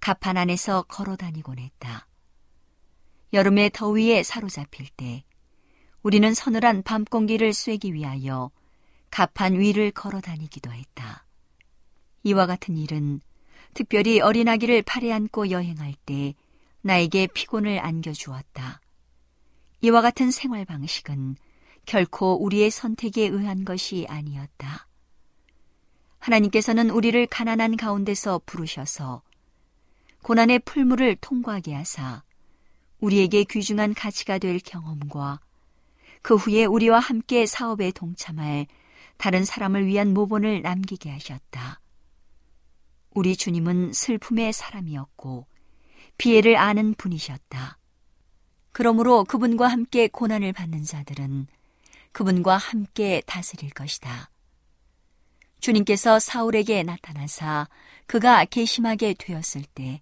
가판 0.00 0.36
안에서 0.36 0.82
걸어 0.82 1.16
다니곤 1.16 1.58
했다. 1.58 2.06
여름의 3.32 3.70
더위에 3.70 4.22
사로잡힐 4.22 4.88
때 4.96 5.24
우리는 6.02 6.32
서늘한 6.32 6.82
밤 6.82 7.04
공기를 7.04 7.52
쐬기 7.52 7.94
위하여 7.94 8.50
가판 9.10 9.58
위를 9.58 9.90
걸어 9.90 10.20
다니기도 10.20 10.70
했다. 10.70 11.24
이와 12.22 12.46
같은 12.46 12.76
일은 12.76 13.20
특별히 13.74 14.20
어린아기를 14.20 14.82
팔에 14.82 15.12
안고 15.12 15.50
여행할 15.50 15.94
때 16.06 16.34
나에게 16.82 17.26
피곤을 17.28 17.84
안겨주었다. 17.84 18.80
이와 19.80 20.02
같은 20.02 20.30
생활 20.30 20.64
방식은 20.64 21.36
결코 21.86 22.42
우리의 22.44 22.70
선택에 22.70 23.26
의한 23.28 23.64
것이 23.64 24.06
아니었다. 24.08 24.87
하나님께서는 26.28 26.90
우리를 26.90 27.26
가난한 27.26 27.76
가운데서 27.76 28.42
부르셔서 28.44 29.22
고난의 30.22 30.60
풀물을 30.60 31.16
통과하게 31.16 31.74
하사 31.74 32.22
우리에게 33.00 33.44
귀중한 33.44 33.94
가치가 33.94 34.38
될 34.38 34.58
경험과 34.58 35.40
그 36.20 36.36
후에 36.36 36.64
우리와 36.64 36.98
함께 36.98 37.46
사업에 37.46 37.90
동참할 37.92 38.66
다른 39.16 39.44
사람을 39.44 39.86
위한 39.86 40.12
모본을 40.12 40.62
남기게 40.62 41.10
하셨다. 41.10 41.80
우리 43.14 43.36
주님은 43.36 43.92
슬픔의 43.92 44.52
사람이었고 44.52 45.46
피해를 46.18 46.56
아는 46.56 46.94
분이셨다. 46.94 47.78
그러므로 48.72 49.24
그분과 49.24 49.68
함께 49.68 50.08
고난을 50.08 50.52
받는 50.52 50.84
자들은 50.84 51.46
그분과 52.12 52.56
함께 52.56 53.22
다스릴 53.26 53.70
것이다. 53.70 54.30
주님께서 55.60 56.18
사울에게 56.18 56.82
나타나사 56.82 57.68
그가 58.06 58.44
괘씸하게 58.44 59.14
되었을 59.14 59.64
때 59.74 60.00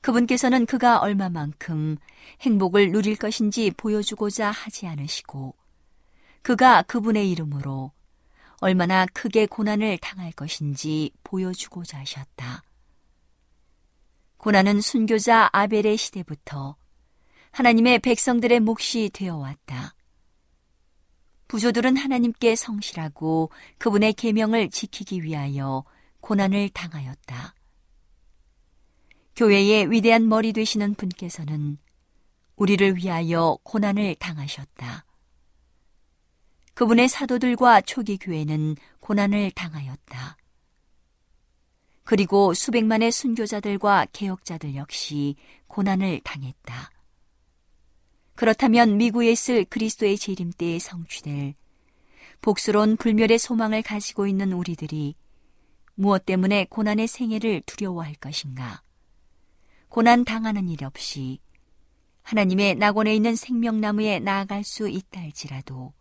그분께서는 0.00 0.66
그가 0.66 0.98
얼마만큼 0.98 1.98
행복을 2.40 2.90
누릴 2.90 3.16
것인지 3.16 3.70
보여주고자 3.76 4.50
하지 4.50 4.86
않으시고 4.86 5.54
그가 6.42 6.82
그분의 6.82 7.30
이름으로 7.30 7.92
얼마나 8.60 9.06
크게 9.06 9.46
고난을 9.46 9.98
당할 9.98 10.32
것인지 10.32 11.12
보여주고자 11.24 11.98
하셨다. 11.98 12.62
고난은 14.36 14.80
순교자 14.80 15.50
아벨의 15.52 15.96
시대부터 15.96 16.76
하나님의 17.52 17.98
백성들의 17.98 18.60
몫이 18.60 19.10
되어 19.12 19.36
왔다. 19.36 19.94
부조들은 21.50 21.96
하나님께 21.96 22.54
성실하고 22.54 23.50
그분의 23.78 24.12
계명을 24.12 24.70
지키기 24.70 25.24
위하여 25.24 25.82
고난을 26.20 26.68
당하였다. 26.68 27.56
교회의 29.34 29.90
위대한 29.90 30.28
머리 30.28 30.52
되시는 30.52 30.94
분께서는 30.94 31.78
우리를 32.54 32.94
위하여 32.94 33.58
고난을 33.64 34.14
당하셨다. 34.20 35.04
그분의 36.74 37.08
사도들과 37.08 37.80
초기 37.80 38.16
교회는 38.16 38.76
고난을 39.00 39.50
당하였다. 39.50 40.36
그리고 42.04 42.54
수백만의 42.54 43.10
순교자들과 43.10 44.06
개혁자들 44.12 44.76
역시 44.76 45.34
고난을 45.66 46.20
당했다. 46.22 46.92
그렇다면 48.40 48.96
미국에 48.96 49.32
있을 49.32 49.66
그리스도의 49.66 50.16
재림 50.16 50.52
때에 50.52 50.78
성취될 50.78 51.52
복스러운 52.40 52.96
불멸의 52.96 53.38
소망을 53.38 53.82
가지고 53.82 54.26
있는 54.26 54.54
우리들이 54.54 55.14
무엇 55.94 56.24
때문에 56.24 56.64
고난의 56.70 57.06
생애를 57.06 57.60
두려워할 57.66 58.14
것인가? 58.14 58.80
고난 59.90 60.24
당하는 60.24 60.70
일 60.70 60.86
없이 60.86 61.38
하나님의 62.22 62.76
낙원에 62.76 63.14
있는 63.14 63.36
생명나무에 63.36 64.20
나아갈 64.20 64.64
수 64.64 64.88
있다 64.88 65.20
할지라도 65.20 65.92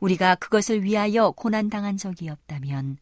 우리가 0.00 0.34
그것을 0.34 0.82
위하여 0.82 1.30
고난 1.30 1.70
당한 1.70 1.96
적이 1.96 2.30
없다면 2.30 2.98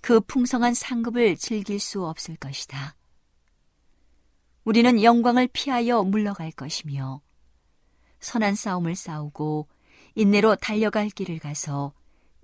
그 0.00 0.20
풍성한 0.20 0.72
상급을 0.72 1.36
즐길 1.36 1.80
수 1.80 2.06
없을 2.06 2.34
것이다. 2.36 2.96
우리는 4.64 5.02
영광을 5.02 5.50
피하여 5.52 6.02
물러갈 6.02 6.50
것이며 6.52 7.20
선한 8.22 8.54
싸움을 8.54 8.94
싸우고 8.94 9.68
인내로 10.14 10.56
달려갈 10.56 11.10
길을 11.10 11.38
가서 11.38 11.92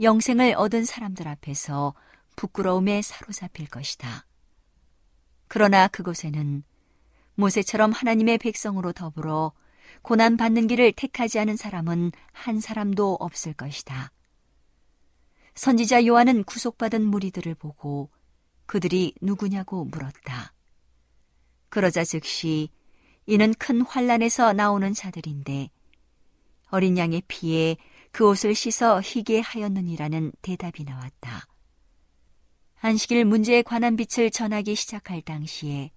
영생을 0.02 0.54
얻은 0.56 0.84
사람들 0.84 1.26
앞에서 1.26 1.94
부끄러움에 2.36 3.00
사로잡힐 3.00 3.68
것이다. 3.68 4.26
그러나 5.48 5.88
그곳에는 5.88 6.62
모세처럼 7.34 7.92
하나님의 7.92 8.38
백성으로 8.38 8.92
더불어 8.92 9.52
고난받는 10.02 10.66
길을 10.66 10.92
택하지 10.92 11.38
않은 11.38 11.56
사람은 11.56 12.12
한 12.32 12.60
사람도 12.60 13.16
없을 13.20 13.52
것이다. 13.54 14.12
선지자 15.54 16.06
요한은 16.06 16.44
구속받은 16.44 17.02
무리들을 17.04 17.54
보고 17.54 18.10
그들이 18.66 19.14
누구냐고 19.20 19.84
물었다. 19.84 20.52
그러자 21.68 22.04
즉시 22.04 22.70
이는 23.30 23.52
큰 23.58 23.82
환란에서 23.82 24.54
나오는 24.54 24.94
자들인데 24.94 25.68
어린 26.70 26.96
양의 26.96 27.22
피에 27.28 27.76
그 28.10 28.26
옷을 28.26 28.54
씻어 28.54 29.02
희게 29.04 29.40
하였느니라는 29.40 30.32
대답이 30.40 30.84
나왔다. 30.84 31.46
안식일 32.80 33.26
문제에 33.26 33.60
관한 33.60 33.96
빛을 33.96 34.30
전하기 34.30 34.74
시작할 34.74 35.20
당시에 35.20 35.90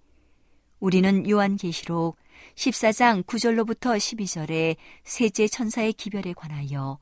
우리는 0.82 1.30
요한계시록 1.30 2.18
14장 2.56 3.24
9절로부터 3.24 3.96
12절의 3.96 4.76
셋째 5.06 5.48
천사의 5.48 5.94
기별에 5.94 6.34
관하여 6.34 7.00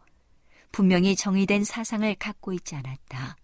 분명히 0.71 1.15
정의된 1.15 1.63
사상을 1.63 2.13
갖고 2.19 2.53
있지 2.53 2.75
않았다. 2.75 3.35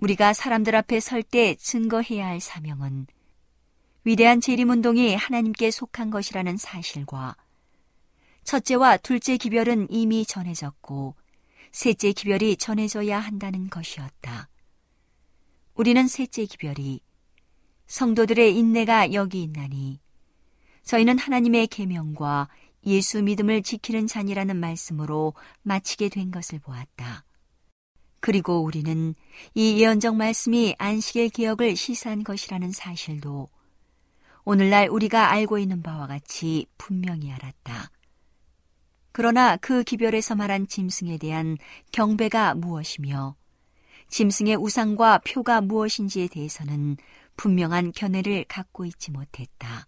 우리가 0.00 0.32
사람들 0.32 0.74
앞에 0.74 0.98
설 1.00 1.22
때 1.22 1.56
증거해야 1.56 2.26
할 2.26 2.40
사명은 2.40 3.06
위대한 4.04 4.40
재림운동이 4.40 5.14
하나님께 5.14 5.70
속한 5.70 6.10
것이라는 6.10 6.56
사실과 6.58 7.36
첫째와 8.44 8.98
둘째 8.98 9.38
기별은 9.38 9.86
이미 9.90 10.26
전해졌고 10.26 11.14
셋째 11.72 12.12
기별이 12.12 12.56
전해져야 12.56 13.18
한다는 13.18 13.70
것이었다. 13.70 14.48
우리는 15.74 16.06
셋째 16.06 16.44
기별이 16.44 17.00
성도들의 17.86 18.56
인내가 18.56 19.12
여기 19.14 19.42
있나니 19.42 20.00
저희는 20.84 21.18
하나님의 21.18 21.66
계명과 21.68 22.48
예수 22.86 23.22
믿음을 23.22 23.62
지키는 23.62 24.06
자니라는 24.06 24.56
말씀으로 24.56 25.32
마치게 25.62 26.10
된 26.10 26.30
것을 26.30 26.58
보았다. 26.58 27.24
그리고 28.20 28.62
우리는 28.62 29.14
이 29.54 29.80
예언적 29.80 30.16
말씀이 30.16 30.74
안식일 30.78 31.30
개혁을 31.30 31.76
시사한 31.76 32.22
것이라는 32.22 32.70
사실도 32.72 33.48
오늘날 34.44 34.88
우리가 34.88 35.30
알고 35.30 35.58
있는 35.58 35.82
바와 35.82 36.06
같이 36.06 36.66
분명히 36.76 37.32
알았다. 37.32 37.90
그러나 39.12 39.56
그 39.56 39.84
기별에서 39.84 40.34
말한 40.34 40.66
짐승에 40.66 41.18
대한 41.18 41.56
경배가 41.92 42.54
무엇이며 42.54 43.36
짐승의 44.08 44.56
우상과 44.56 45.18
표가 45.18 45.60
무엇인지에 45.60 46.28
대해서는 46.28 46.96
분명한 47.36 47.92
견해를 47.92 48.44
갖고 48.44 48.84
있지 48.84 49.10
못했다. 49.10 49.86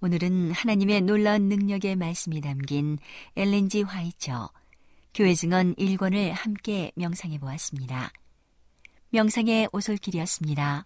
오늘은 0.00 0.50
하나님의 0.50 1.02
놀라운 1.02 1.48
능력의 1.48 1.96
말씀이 1.96 2.40
담긴 2.40 2.98
엘렌지 3.36 3.82
화이처 3.82 4.50
교회 5.14 5.34
증언 5.34 5.74
1권을 5.76 6.32
함께 6.32 6.90
명상해 6.96 7.38
보았습니다. 7.38 8.10
명상의 9.10 9.68
오솔길이었습니다. 9.72 10.84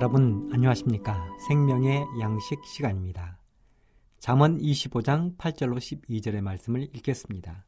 여러분 0.00 0.48
안녕하십니까? 0.50 1.28
생명의 1.46 2.06
양식 2.20 2.64
시간입니다. 2.64 3.38
잠언 4.18 4.56
25장 4.56 5.36
8절로 5.36 5.76
12절의 5.76 6.40
말씀을 6.40 6.84
읽겠습니다. 6.84 7.66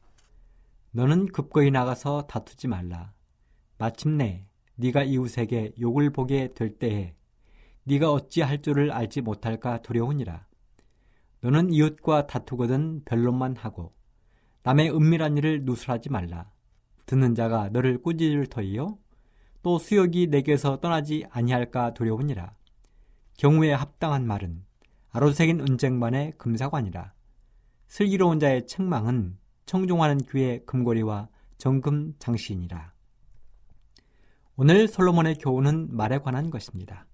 너는 0.93 1.27
급거이 1.27 1.69
나가서 1.69 2.23
다투지 2.23 2.67
말라. 2.67 3.13
마침내 3.77 4.47
네가 4.77 5.03
이웃에게 5.03 5.73
욕을 5.79 6.09
보게 6.09 6.51
될 6.55 6.79
때에 6.79 7.13
네가 7.83 8.11
어찌 8.11 8.41
할 8.41 8.63
줄을 8.63 8.91
알지 8.91 9.21
못할까 9.21 9.83
두려우니라. 9.83 10.47
너는 11.41 11.71
이웃과 11.71 12.25
다투거든 12.25 13.03
변론만 13.05 13.57
하고 13.57 13.93
남의 14.63 14.89
은밀한 14.89 15.37
일을 15.37 15.65
누설하지 15.65 16.09
말라. 16.09 16.49
듣는 17.05 17.35
자가 17.35 17.69
너를 17.69 18.01
꾸짖을 18.01 18.47
터이요 18.47 18.97
또 19.63 19.79
수욕이 19.79 20.27
내게서 20.27 20.81
떠나지 20.81 21.25
아니할까 21.31 21.93
두려우니라. 21.93 22.53
경우에 23.37 23.71
합당한 23.71 24.27
말은 24.27 24.65
아로색인 25.11 25.61
은쟁반의 25.61 26.33
금사관이라. 26.37 27.13
슬기로운 27.87 28.39
자의 28.39 28.67
책망은 28.67 29.37
청종하는 29.65 30.17
귀의 30.29 30.65
금고리와 30.65 31.29
정금 31.57 32.13
장신이라. 32.19 32.91
오늘 34.57 34.87
솔로몬의 34.87 35.35
교훈은 35.35 35.95
말에 35.95 36.19
관한 36.19 36.49
것입니다. 36.49 37.07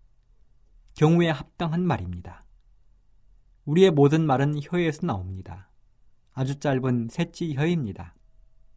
경우에 0.96 1.30
합당한 1.30 1.86
말입니다. 1.86 2.44
우리의 3.66 3.92
모든 3.92 4.26
말은 4.26 4.60
혀에서 4.62 5.06
나옵니다. 5.06 5.70
아주 6.34 6.60
짧은 6.60 7.10
셋지 7.12 7.54
혀입니다. 7.54 8.16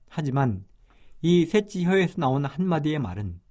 하지만 0.09 0.67
이 1.23 1.47
셋지 1.47 1.85
혀에서 1.85 2.17
나온 2.19 2.45
한마디의 2.45 2.99
말은 2.99 3.42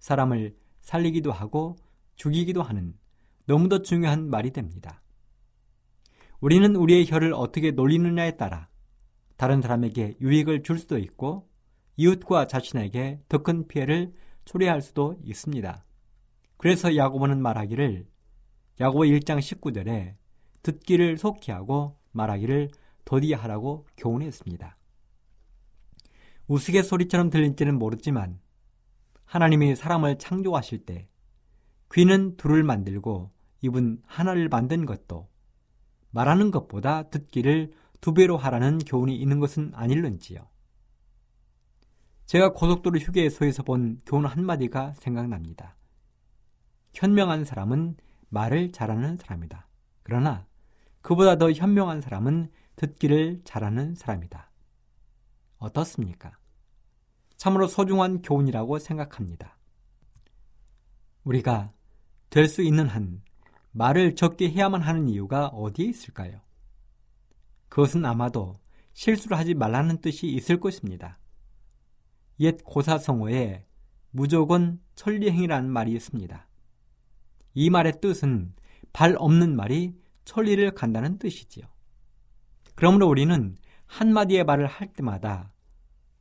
사람을 0.00 0.56
살리기도 0.80 1.30
하고 1.30 1.76
죽이기도 2.16 2.62
하는 2.62 2.94
너무도 3.46 3.82
중요한 3.82 4.28
말이 4.28 4.50
됩니다. 4.50 5.02
우리는 6.40 6.74
우리의 6.74 7.06
혀를 7.06 7.32
어떻게 7.34 7.70
놀리느냐에 7.70 8.36
따라 8.36 8.68
다른 9.36 9.62
사람에게 9.62 10.16
유익을 10.20 10.62
줄 10.62 10.78
수도 10.78 10.98
있고 10.98 11.48
이웃과 11.96 12.46
자신에게 12.46 13.20
더 13.28 13.38
큰 13.38 13.66
피해를 13.68 14.12
초래할 14.44 14.80
수도 14.80 15.16
있습니다. 15.22 15.84
그래서 16.56 16.96
야고보는 16.96 17.40
말하기를 17.40 18.06
야고보 18.80 19.04
1장 19.04 19.38
19절에 19.38 20.16
듣기를 20.62 21.18
속히 21.18 21.52
하고 21.52 21.98
말하기를 22.12 22.70
더디하라고 23.04 23.86
교훈했습니다. 23.96 24.76
우스갯소리처럼 26.48 27.30
들릴지는 27.30 27.78
모르지만 27.78 28.40
하나님이 29.30 29.76
사람을 29.76 30.18
창조하실 30.18 30.86
때 30.86 31.08
귀는 31.92 32.36
둘을 32.36 32.64
만들고 32.64 33.30
입은 33.60 34.02
하나를 34.04 34.48
만든 34.48 34.86
것도 34.86 35.28
말하는 36.10 36.50
것보다 36.50 37.04
듣기를 37.10 37.72
두 38.00 38.12
배로 38.12 38.36
하라는 38.36 38.78
교훈이 38.78 39.16
있는 39.16 39.38
것은 39.38 39.70
아닐는지요. 39.72 40.48
제가 42.26 42.52
고속도로 42.52 42.98
휴게소에서 42.98 43.62
본 43.62 44.00
교훈 44.04 44.26
한마디가 44.26 44.94
생각납니다. 44.94 45.76
현명한 46.94 47.44
사람은 47.44 47.98
말을 48.30 48.72
잘하는 48.72 49.16
사람이다. 49.16 49.68
그러나 50.02 50.44
그보다 51.02 51.38
더 51.38 51.52
현명한 51.52 52.00
사람은 52.00 52.50
듣기를 52.74 53.42
잘하는 53.44 53.94
사람이다. 53.94 54.50
어떻습니까? 55.58 56.39
참으로 57.40 57.66
소중한 57.68 58.20
교훈이라고 58.20 58.78
생각합니다. 58.78 59.56
우리가 61.24 61.72
될 62.28 62.46
수 62.46 62.60
있는 62.60 62.86
한 62.86 63.22
말을 63.72 64.14
적게 64.14 64.50
해야만 64.50 64.82
하는 64.82 65.08
이유가 65.08 65.46
어디에 65.46 65.86
있을까요? 65.86 66.42
그것은 67.70 68.04
아마도 68.04 68.56
실수를 68.92 69.38
하지 69.38 69.54
말라는 69.54 70.02
뜻이 70.02 70.26
있을 70.26 70.60
것입니다. 70.60 71.18
옛 72.40 72.62
고사성어에 72.62 73.64
무조건 74.10 74.78
천리행이라는 74.96 75.70
말이 75.70 75.92
있습니다. 75.92 76.46
이 77.54 77.70
말의 77.70 78.02
뜻은 78.02 78.52
발 78.92 79.16
없는 79.16 79.56
말이 79.56 79.98
천리를 80.26 80.70
간다는 80.72 81.18
뜻이지요. 81.18 81.64
그러므로 82.74 83.08
우리는 83.08 83.56
한마디의 83.86 84.44
말을 84.44 84.66
할 84.66 84.92
때마다 84.92 85.54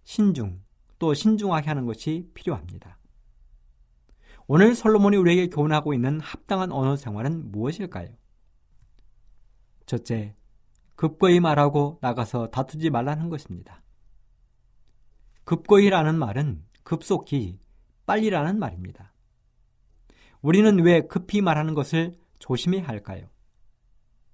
신중, 0.05 0.61
또 1.00 1.14
신중하게 1.14 1.68
하는 1.68 1.86
것이 1.86 2.30
필요합니다. 2.34 2.97
오늘 4.47 4.76
솔로몬이 4.76 5.16
우리에게 5.18 5.47
교훈하고 5.47 5.93
있는 5.93 6.20
합당한 6.20 6.72
언어 6.72 6.95
생활은 6.95 7.52
무엇일까요? 7.52 8.10
첫째, 9.86 10.36
급거이 10.95 11.39
말하고 11.39 11.97
나가서 12.02 12.47
다투지 12.47 12.89
말라는 12.89 13.30
것입니다. 13.30 13.82
급거이라는 15.45 16.18
말은 16.18 16.64
급속히 16.84 17.60
빨리라는 18.06 18.60
말입니다. 18.60 19.14
우리는 20.41 20.84
왜 20.84 21.02
급히 21.02 21.41
말하는 21.41 21.74
것을 21.74 22.16
조심해야 22.39 22.88
할까요? 22.88 23.30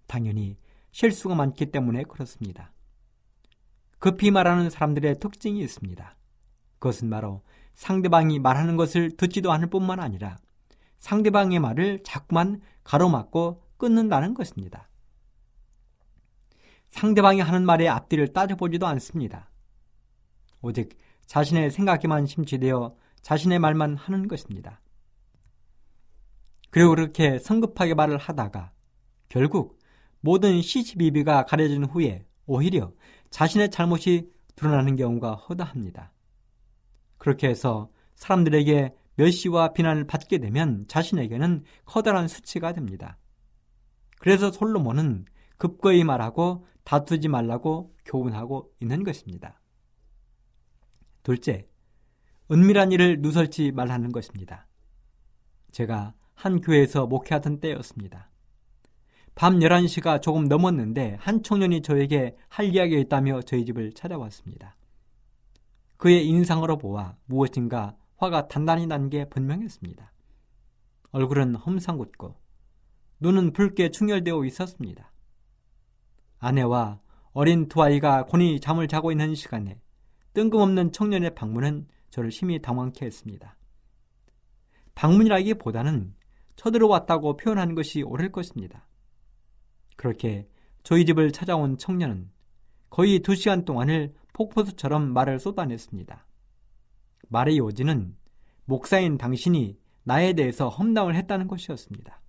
당연히 0.07 0.57
실수가 0.91 1.36
많기 1.36 1.72
때문에 1.72 2.03
그렇습니다. 2.03 2.72
급히 3.99 4.32
말하는 4.32 4.70
사람들의 4.70 5.20
특징이 5.20 5.59
있습니다. 5.59 6.16
그것은 6.80 7.09
바로 7.09 7.41
상대방이 7.73 8.39
말하는 8.39 8.78
것을 8.78 9.17
듣지도 9.17 9.51
않을 9.51 9.67
뿐만 9.67 9.99
아니라 9.99 10.38
상대방의 10.99 11.59
말을 11.59 12.03
자꾸만 12.03 12.61
가로막고 12.84 13.61
끊는다는 13.78 14.34
것입니다. 14.34 14.89
상대방이 16.89 17.41
하는 17.41 17.65
말의 17.65 17.89
앞뒤를 17.89 18.34
따져보지도 18.34 18.88
않습니다. 18.88 19.49
오직 20.61 20.97
자신의 21.26 21.71
생각에만 21.71 22.26
심취되어 22.26 22.95
자신의 23.21 23.59
말만 23.59 23.97
하는 23.97 24.28
것입니다. 24.28 24.82
그리고 26.69 26.91
그렇게 26.91 27.39
성급하게 27.39 27.93
말을 27.93 28.17
하다가 28.17 28.71
결국 29.30 29.80
모든 30.21 30.61
시시비비가 30.61 31.45
가려진 31.45 31.84
후에 31.86 32.26
오히려 32.45 32.93
자신의 33.30 33.71
잘못이 33.71 34.32
드러나는 34.55 34.95
경우가 34.95 35.36
허다합니다. 35.36 36.11
그렇게 37.18 37.47
해서 37.47 37.89
사람들에게 38.16 38.93
멸시와 39.16 39.74
비난을 39.74 40.07
받게 40.07 40.39
되면 40.39 40.86
자신에게는 40.88 41.63
커다란 41.86 42.28
수치가 42.28 42.74
됩니다. 42.74 43.18
그래서 44.20 44.51
솔로몬은 44.51 45.26
급거이 45.57 46.03
말하고 46.03 46.66
다투지 46.84 47.28
말라고 47.28 47.95
교훈하고 48.05 48.72
있는 48.80 49.03
것입니다. 49.03 49.59
둘째, 51.24 51.68
은밀한 52.51 52.91
일을 52.91 53.22
누설지 53.22 53.72
말라는 53.72 54.11
것입니다. 54.11 54.68
제가 55.72 56.13
한 56.36 56.61
교회에서 56.61 57.07
목회하던 57.07 57.59
때였습니다. 57.59 58.30
밤 59.34 59.59
11시가 59.59 60.22
조금 60.22 60.45
넘었는데 60.45 61.18
한 61.20 61.43
청년이 61.43 61.82
저에게 61.82 62.38
할 62.47 62.68
이야기가 62.68 63.01
있다며 63.01 63.41
저희 63.41 63.66
집을 63.66 63.93
찾아왔습니다. 63.93 64.76
그의 65.98 66.28
인상으로 66.28 66.78
보아 66.78 67.16
무엇인가 67.26 67.96
화가 68.18 68.48
단단히 68.48 68.88
난 68.88 69.10
게 69.10 69.28
분명했습니다. 69.30 70.12
얼굴은 71.12 71.56
험상궂고 71.56 72.36
눈은 73.20 73.54
붉게 73.54 73.91
충혈되어 73.91 74.43
있었습니다. 74.46 75.12
아내와 76.39 77.00
어린 77.32 77.68
두 77.68 77.82
아이가 77.82 78.26
곤히 78.26 78.60
잠을 78.60 78.88
자고 78.88 79.12
있는 79.12 79.36
시간에 79.36 79.80
뜬금없는 80.34 80.91
청년의 80.91 81.36
방문은 81.36 81.88
저를 82.10 82.32
심히 82.32 82.62
당황케 82.62 83.06
했습니다. 83.06 83.58
방문이라기보다는 84.96 86.14
쳐들어왔다고 86.56 87.38
표현하는 87.38 87.76
것이 87.76 88.02
옳을 88.04 88.32
것입니다. 88.32 88.88
그렇게 89.98 90.48
저희 90.84 91.06
집을 91.06 91.32
찾아온 91.32 91.78
청년은 91.78 92.30
거의 92.89 93.20
두 93.20 93.36
시간 93.36 93.66
동안을 93.66 94.14
폭포수처럼 94.36 95.13
말을 95.13 95.39
쏟아냈습니다. 95.39 96.25
말의 97.29 97.57
요지는 97.57 98.15
목사인 98.65 99.17
당신이 99.17 99.79
나에 100.03 100.33
대해서 100.33 100.67
험담을 100.67 101.15
했다는 101.15 101.47
것이었습니다. 101.47 102.21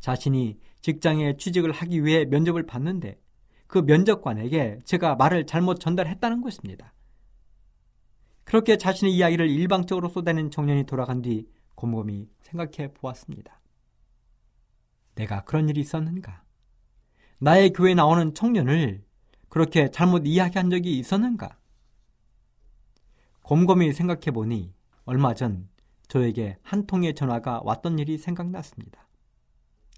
자신이 0.00 0.58
직장에 0.80 1.36
취직을 1.36 1.70
하기 1.70 2.04
위해 2.04 2.24
면접을 2.24 2.66
봤는데 2.66 3.20
그 3.68 3.78
면접관에게 3.78 4.80
제가 4.84 5.14
말을 5.14 5.46
잘못 5.46 5.78
전달했다는 5.78 6.40
것입니다. 6.40 6.92
그렇게 8.42 8.76
자신의 8.76 9.14
이야기를 9.14 9.48
일방적으로 9.48 10.08
쏟아낸 10.08 10.50
청년이 10.50 10.84
돌아간 10.84 11.22
뒤 11.22 11.48
곰곰이 11.76 12.28
생각해 12.40 12.92
보았습니다. 12.94 13.60
내가 15.14 15.44
그런 15.44 15.68
일이 15.68 15.80
있었는가? 15.80 16.42
나의 17.38 17.72
교회에 17.72 17.94
나오는 17.94 18.34
청년을 18.34 19.04
그렇게 19.50 19.90
잘못 19.90 20.26
이야기한 20.26 20.70
적이 20.70 20.98
있었는가? 20.98 21.58
곰곰이 23.42 23.92
생각해 23.92 24.30
보니 24.32 24.72
얼마 25.04 25.34
전 25.34 25.68
저에게 26.08 26.56
한 26.62 26.86
통의 26.86 27.14
전화가 27.14 27.60
왔던 27.64 27.98
일이 27.98 28.16
생각났습니다. 28.16 29.08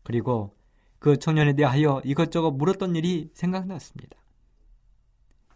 그리고 0.03 0.57
그 0.99 1.19
청년에 1.19 1.53
대하여 1.53 2.01
이것저것 2.05 2.51
물었던 2.53 2.97
일이 2.97 3.31
생각났습니다. 3.35 4.17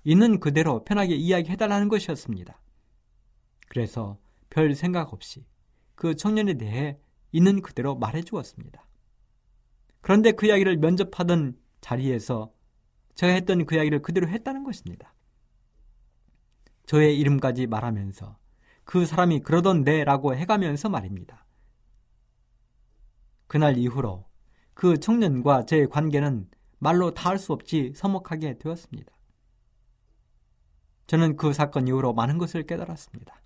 있는 0.04 0.40
그대로 0.40 0.84
편하게 0.84 1.14
이야기해달라는 1.14 1.88
것이었습니다. 1.88 2.60
그래서 3.68 4.18
별 4.50 4.74
생각 4.74 5.14
없이 5.14 5.44
그 5.94 6.14
청년에 6.14 6.54
대해 6.54 6.98
있는 7.32 7.62
그대로 7.62 7.96
말해 7.96 8.22
주었습니다. 8.22 8.86
그런데 10.02 10.32
그 10.32 10.46
이야기를 10.46 10.76
면접하던 10.76 11.58
자리에서 11.80 12.52
제가 13.16 13.32
했던 13.32 13.66
그 13.66 13.74
이야기를 13.74 14.02
그대로 14.02 14.28
했다는 14.28 14.62
것입니다. 14.64 15.14
저의 16.86 17.18
이름까지 17.18 17.66
말하면서 17.66 18.38
그 18.84 19.04
사람이 19.04 19.40
그러던데 19.40 20.04
라고 20.04 20.34
해가면서 20.34 20.88
말입니다. 20.88 21.44
그날 23.48 23.76
이후로 23.76 24.24
그 24.74 24.98
청년과 25.00 25.64
제 25.66 25.86
관계는 25.86 26.48
말로 26.78 27.12
다 27.14 27.30
할 27.30 27.38
수 27.38 27.52
없이 27.52 27.92
서먹하게 27.96 28.58
되었습니다. 28.58 29.12
저는 31.06 31.36
그 31.36 31.52
사건 31.52 31.88
이후로 31.88 32.12
많은 32.12 32.38
것을 32.38 32.64
깨달았습니다. 32.64 33.42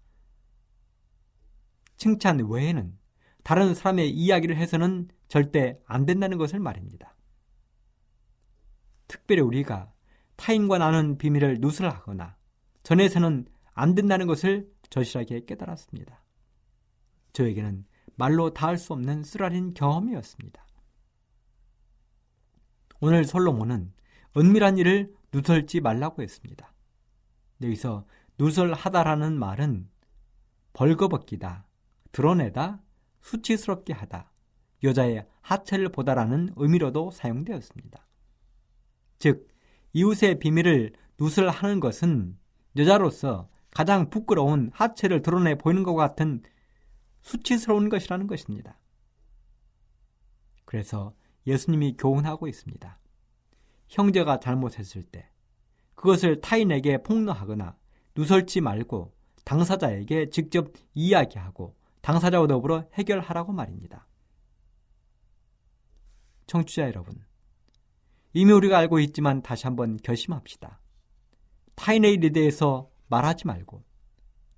칭찬 1.97 2.41
외에는 2.41 2.99
다른 3.45 3.75
사람의 3.75 4.11
이야기를 4.11 4.57
해서는 4.57 5.09
절대 5.29 5.79
안 5.87 6.07
된다는 6.07 6.39
것을 6.39 6.59
말입니다. 6.59 7.15
특별히 9.11 9.43
우리가 9.43 9.93
타인과 10.37 10.79
나눈 10.79 11.19
비밀을 11.19 11.59
누설하거나 11.61 12.37
전해서는 12.85 13.45
안 13.73 13.97
된다는 13.97 14.29
것을 14.29 14.71
절실하게 14.89 15.47
깨달았습니다. 15.47 16.23
저에게는 17.33 17.87
말로 18.15 18.55
다할수 18.55 18.93
없는 18.93 19.25
쓰라린 19.25 19.75
경험이었습니다. 19.75 20.65
오늘 23.01 23.25
솔로몬은 23.25 23.93
은밀한 24.37 24.79
일을 24.79 25.13
누설지 25.33 25.81
말라고 25.81 26.23
했습니다. 26.23 26.73
여기서 27.63 28.07
누설하다라는 28.39 29.37
말은 29.41 29.91
벌거벗기다, 30.73 31.67
드러내다, 32.13 32.81
수치스럽게 33.23 33.93
하다, 33.93 34.31
여자의 34.85 35.27
하체를 35.41 35.89
보다라는 35.89 36.53
의미로도 36.55 37.11
사용되었습니다. 37.11 38.07
즉, 39.21 39.47
이웃의 39.93 40.39
비밀을 40.39 40.95
누설하는 41.19 41.79
것은 41.79 42.37
여자로서 42.77 43.49
가장 43.71 44.09
부끄러운 44.11 44.71
하체를 44.73 45.23
드러내 45.23 45.57
보이는 45.57 45.83
것 45.83 45.95
같은 45.95 46.43
수치스러운 47.21 47.91
것이라는 47.91 48.27
것입니다. 48.27 48.79
그래서 50.65 51.15
예수님이 51.47 51.97
교훈하고 51.99 52.49
있습니다. 52.49 52.99
형제가 53.89 54.41
잘못했을 54.41 55.03
때 55.03 55.29
그것을 55.95 56.41
타인에게 56.41 57.03
폭로하거나 57.03 57.77
누설지 58.17 58.63
말고 58.63 59.13
당사자에게 59.45 60.31
직접 60.31 60.73
이야기하고 60.95 61.77
당사자와 62.01 62.47
더불어 62.47 62.89
해결하라고 62.95 63.53
말입니다. 63.53 64.07
청취자 66.47 66.87
여러분, 66.87 67.23
이미 68.33 68.53
우리가 68.53 68.79
알고 68.79 69.01
있지만 69.01 69.43
다시 69.43 69.67
한번 69.67 69.97
결심합시다. 69.97 70.81
타인의 71.75 72.15
일에 72.15 72.31
대해서 72.31 72.91
말하지 73.09 73.47
말고 73.47 73.83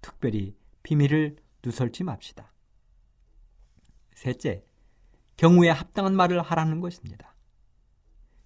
특별히 0.01 0.57
비밀을 0.83 1.37
누설지 1.65 2.05
맙시다. 2.05 2.53
셋째, 4.15 4.65
경우에 5.37 5.71
합당한 5.71 6.15
말을 6.15 6.43
하라는 6.43 6.81
것입니다. 6.81 7.35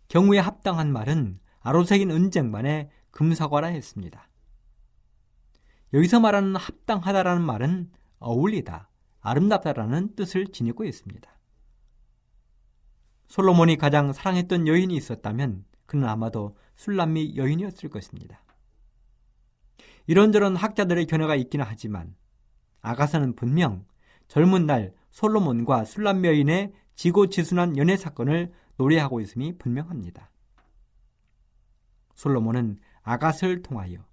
경우에 0.08 0.38
합당한 0.38 0.92
말은 0.92 1.40
아로색인 1.60 2.10
은쟁반의 2.10 2.90
금사과라 3.10 3.68
했습니다. 3.68 4.28
여기서 5.92 6.20
말하는 6.20 6.54
합당하다라는 6.54 7.42
말은 7.42 7.90
어울리다, 8.18 8.90
아름답다라는 9.20 10.14
뜻을 10.14 10.46
지니고 10.48 10.84
있습니다. 10.84 11.35
솔로몬이 13.28 13.76
가장 13.76 14.12
사랑했던 14.12 14.66
여인이 14.66 14.94
있었다면 14.94 15.64
그는 15.86 16.08
아마도 16.08 16.56
술람미 16.76 17.36
여인이었을 17.36 17.90
것입니다. 17.90 18.42
이런저런 20.06 20.56
학자들의 20.56 21.06
견해가 21.06 21.34
있기는 21.36 21.64
하지만 21.66 22.14
아가서는 22.80 23.34
분명 23.34 23.84
젊은 24.28 24.66
날 24.66 24.92
솔로몬과 25.10 25.84
술람미 25.84 26.28
여인의 26.28 26.72
지고지순한 26.94 27.76
연애 27.76 27.96
사건을 27.96 28.52
노래하고 28.76 29.20
있음이 29.20 29.58
분명합니다. 29.58 30.30
솔로몬은 32.14 32.78
아가스를 33.02 33.62
통하여 33.62 34.04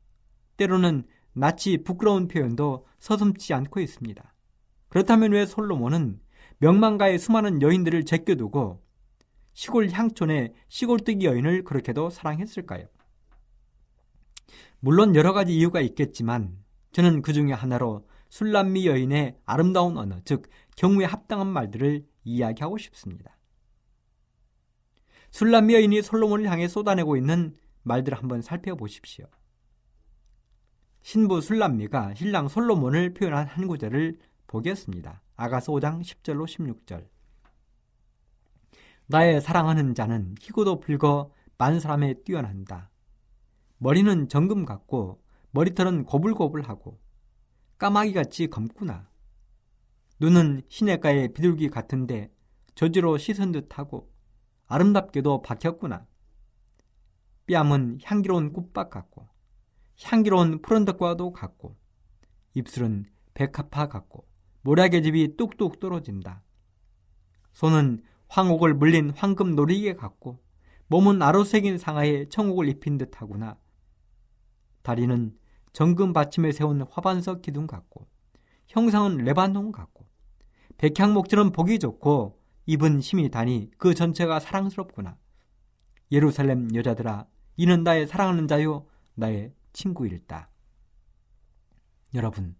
때로는 0.57 1.05
낯이 1.34 1.84
부끄러운 1.84 2.28
표현도 2.28 2.86
서슴지 2.99 3.53
않고 3.53 3.80
있습니다. 3.80 4.34
그렇다면 4.89 5.32
왜 5.32 5.45
솔로몬은 5.45 6.20
명망가의 6.59 7.18
수많은 7.18 7.61
여인들을 7.61 8.05
제껴두고 8.05 8.82
시골 9.54 9.89
향촌의 9.89 10.54
시골뜨기 10.68 11.26
여인을 11.26 11.64
그렇게도 11.64 12.10
사랑했을까요? 12.10 12.88
물론 14.80 15.16
여러 15.16 15.32
가지 15.34 15.56
이유가 15.56 15.80
있겠지만 15.82 16.58
저는 16.91 17.22
그 17.22 17.34
중에 17.34 17.54
하나로 17.54 18.08
술람미 18.30 18.88
여인의 18.88 19.38
아름다운 19.45 19.97
언어, 19.97 20.20
즉 20.26 20.49
경우에 20.76 21.06
합당한 21.06 21.47
말들을 21.47 22.06
이야기하고 22.24 22.78
싶습니다. 22.78 23.38
술람미 25.32 25.74
여인이 25.74 26.01
솔로몬을 26.01 26.49
향해 26.49 26.68
쏟아내고 26.68 27.16
있는 27.16 27.56
말들을 27.84 28.18
한번 28.18 28.41
살펴보십시오. 28.41 29.26
신부 31.01 31.41
술람미가 31.41 32.16
신랑 32.16 32.47
솔로몬을 32.47 33.14
표현한 33.14 33.47
한 33.47 33.68
구절을 33.68 34.18
보겠습니다. 34.47 35.22
아가서 35.36 35.74
5장 35.74 36.01
10절로 36.01 36.45
16절. 36.45 37.12
나의 39.08 39.41
사랑하는 39.41 39.95
자는 39.95 40.36
희고도 40.39 40.80
붉어 40.80 41.32
만사람에 41.58 42.24
뛰어난다. 42.24 42.89
머리는 43.78 44.28
정금 44.30 44.66
같고 44.66 45.22
머리털은 45.51 46.06
고불고불하고 46.06 46.99
까마귀같이 47.78 48.47
검구나. 48.47 49.10
눈은 50.20 50.62
시냇가의 50.70 51.34
비둘기 51.34 51.70
같은데 51.70 52.32
저지로 52.76 53.18
씻은 53.18 53.51
듯하고 53.51 54.12
아름답게도 54.68 55.41
박혔구나. 55.41 56.08
뺨은 57.47 57.99
향기로운 58.04 58.54
꽃밭 58.54 58.89
같고 58.89 59.28
향기로운 60.01 60.62
푸른덕과도 60.62 61.34
같고 61.34 61.76
입술은 62.54 63.06
백합화 63.34 63.89
같고 63.89 64.26
모략의 64.62 65.04
집이 65.04 65.36
뚝뚝 65.36 65.80
떨어진다. 65.80 66.41
손은 67.51 68.04
황옥을 68.34 68.73
물린 68.73 69.11
황금 69.11 69.53
놀이개 69.53 69.93
같고 69.93 70.39
몸은 70.88 71.21
아로색인 71.21 71.77
상하에 71.77 72.29
청옥을 72.29 72.67
입힌 72.67 72.97
듯하구나. 72.97 73.59
다리는 74.81 75.38
정금 75.71 76.13
받침에 76.13 76.51
세운 76.51 76.81
화반석 76.81 77.43
기둥 77.43 77.67
같고 77.67 78.07
형상은 78.67 79.17
레반논 79.17 79.71
같고 79.71 80.07
백향목처럼 80.77 81.51
보기 81.51 81.77
좋고 81.77 82.39
입은 82.65 83.01
힘이 83.01 83.29
다니 83.29 83.69
그 83.77 83.93
전체가 83.93 84.39
사랑스럽구나. 84.39 85.15
예루살렘 86.11 86.73
여자들아, 86.73 87.27
이는 87.57 87.84
나의 87.84 88.07
사랑하는 88.07 88.47
자요, 88.47 88.88
나의 89.13 89.53
친구일다. 89.73 90.49
여러분, 92.15 92.55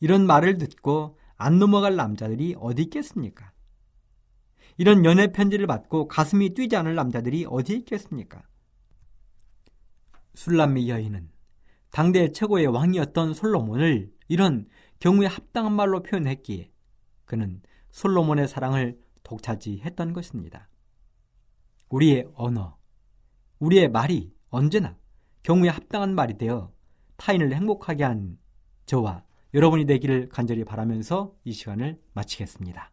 이런 0.00 0.26
말을 0.26 0.58
듣고 0.58 1.18
안 1.36 1.60
넘어갈 1.60 1.94
남자들이 1.94 2.56
어디 2.58 2.82
있겠습니까? 2.82 3.52
이런 4.78 5.04
연애 5.04 5.26
편지를 5.32 5.66
받고 5.66 6.06
가슴이 6.06 6.54
뛰지 6.54 6.76
않을 6.76 6.94
남자들이 6.94 7.44
어디 7.48 7.74
있겠습니까? 7.78 8.42
술람미 10.34 10.88
여인은 10.88 11.28
당대 11.90 12.30
최고의 12.30 12.66
왕이었던 12.68 13.34
솔로몬을 13.34 14.12
이런 14.28 14.68
경우에 15.00 15.26
합당한 15.26 15.72
말로 15.72 16.02
표현했기에 16.04 16.70
그는 17.24 17.60
솔로몬의 17.90 18.46
사랑을 18.46 19.00
독차지했던 19.24 20.12
것입니다. 20.12 20.68
우리의 21.88 22.28
언어, 22.34 22.78
우리의 23.58 23.88
말이 23.88 24.32
언제나 24.48 24.96
경우에 25.42 25.70
합당한 25.70 26.14
말이 26.14 26.38
되어 26.38 26.72
타인을 27.16 27.52
행복하게 27.52 28.04
한 28.04 28.38
저와 28.86 29.24
여러분이 29.54 29.86
되기를 29.86 30.28
간절히 30.28 30.64
바라면서 30.64 31.34
이 31.42 31.52
시간을 31.52 32.00
마치겠습니다. 32.12 32.92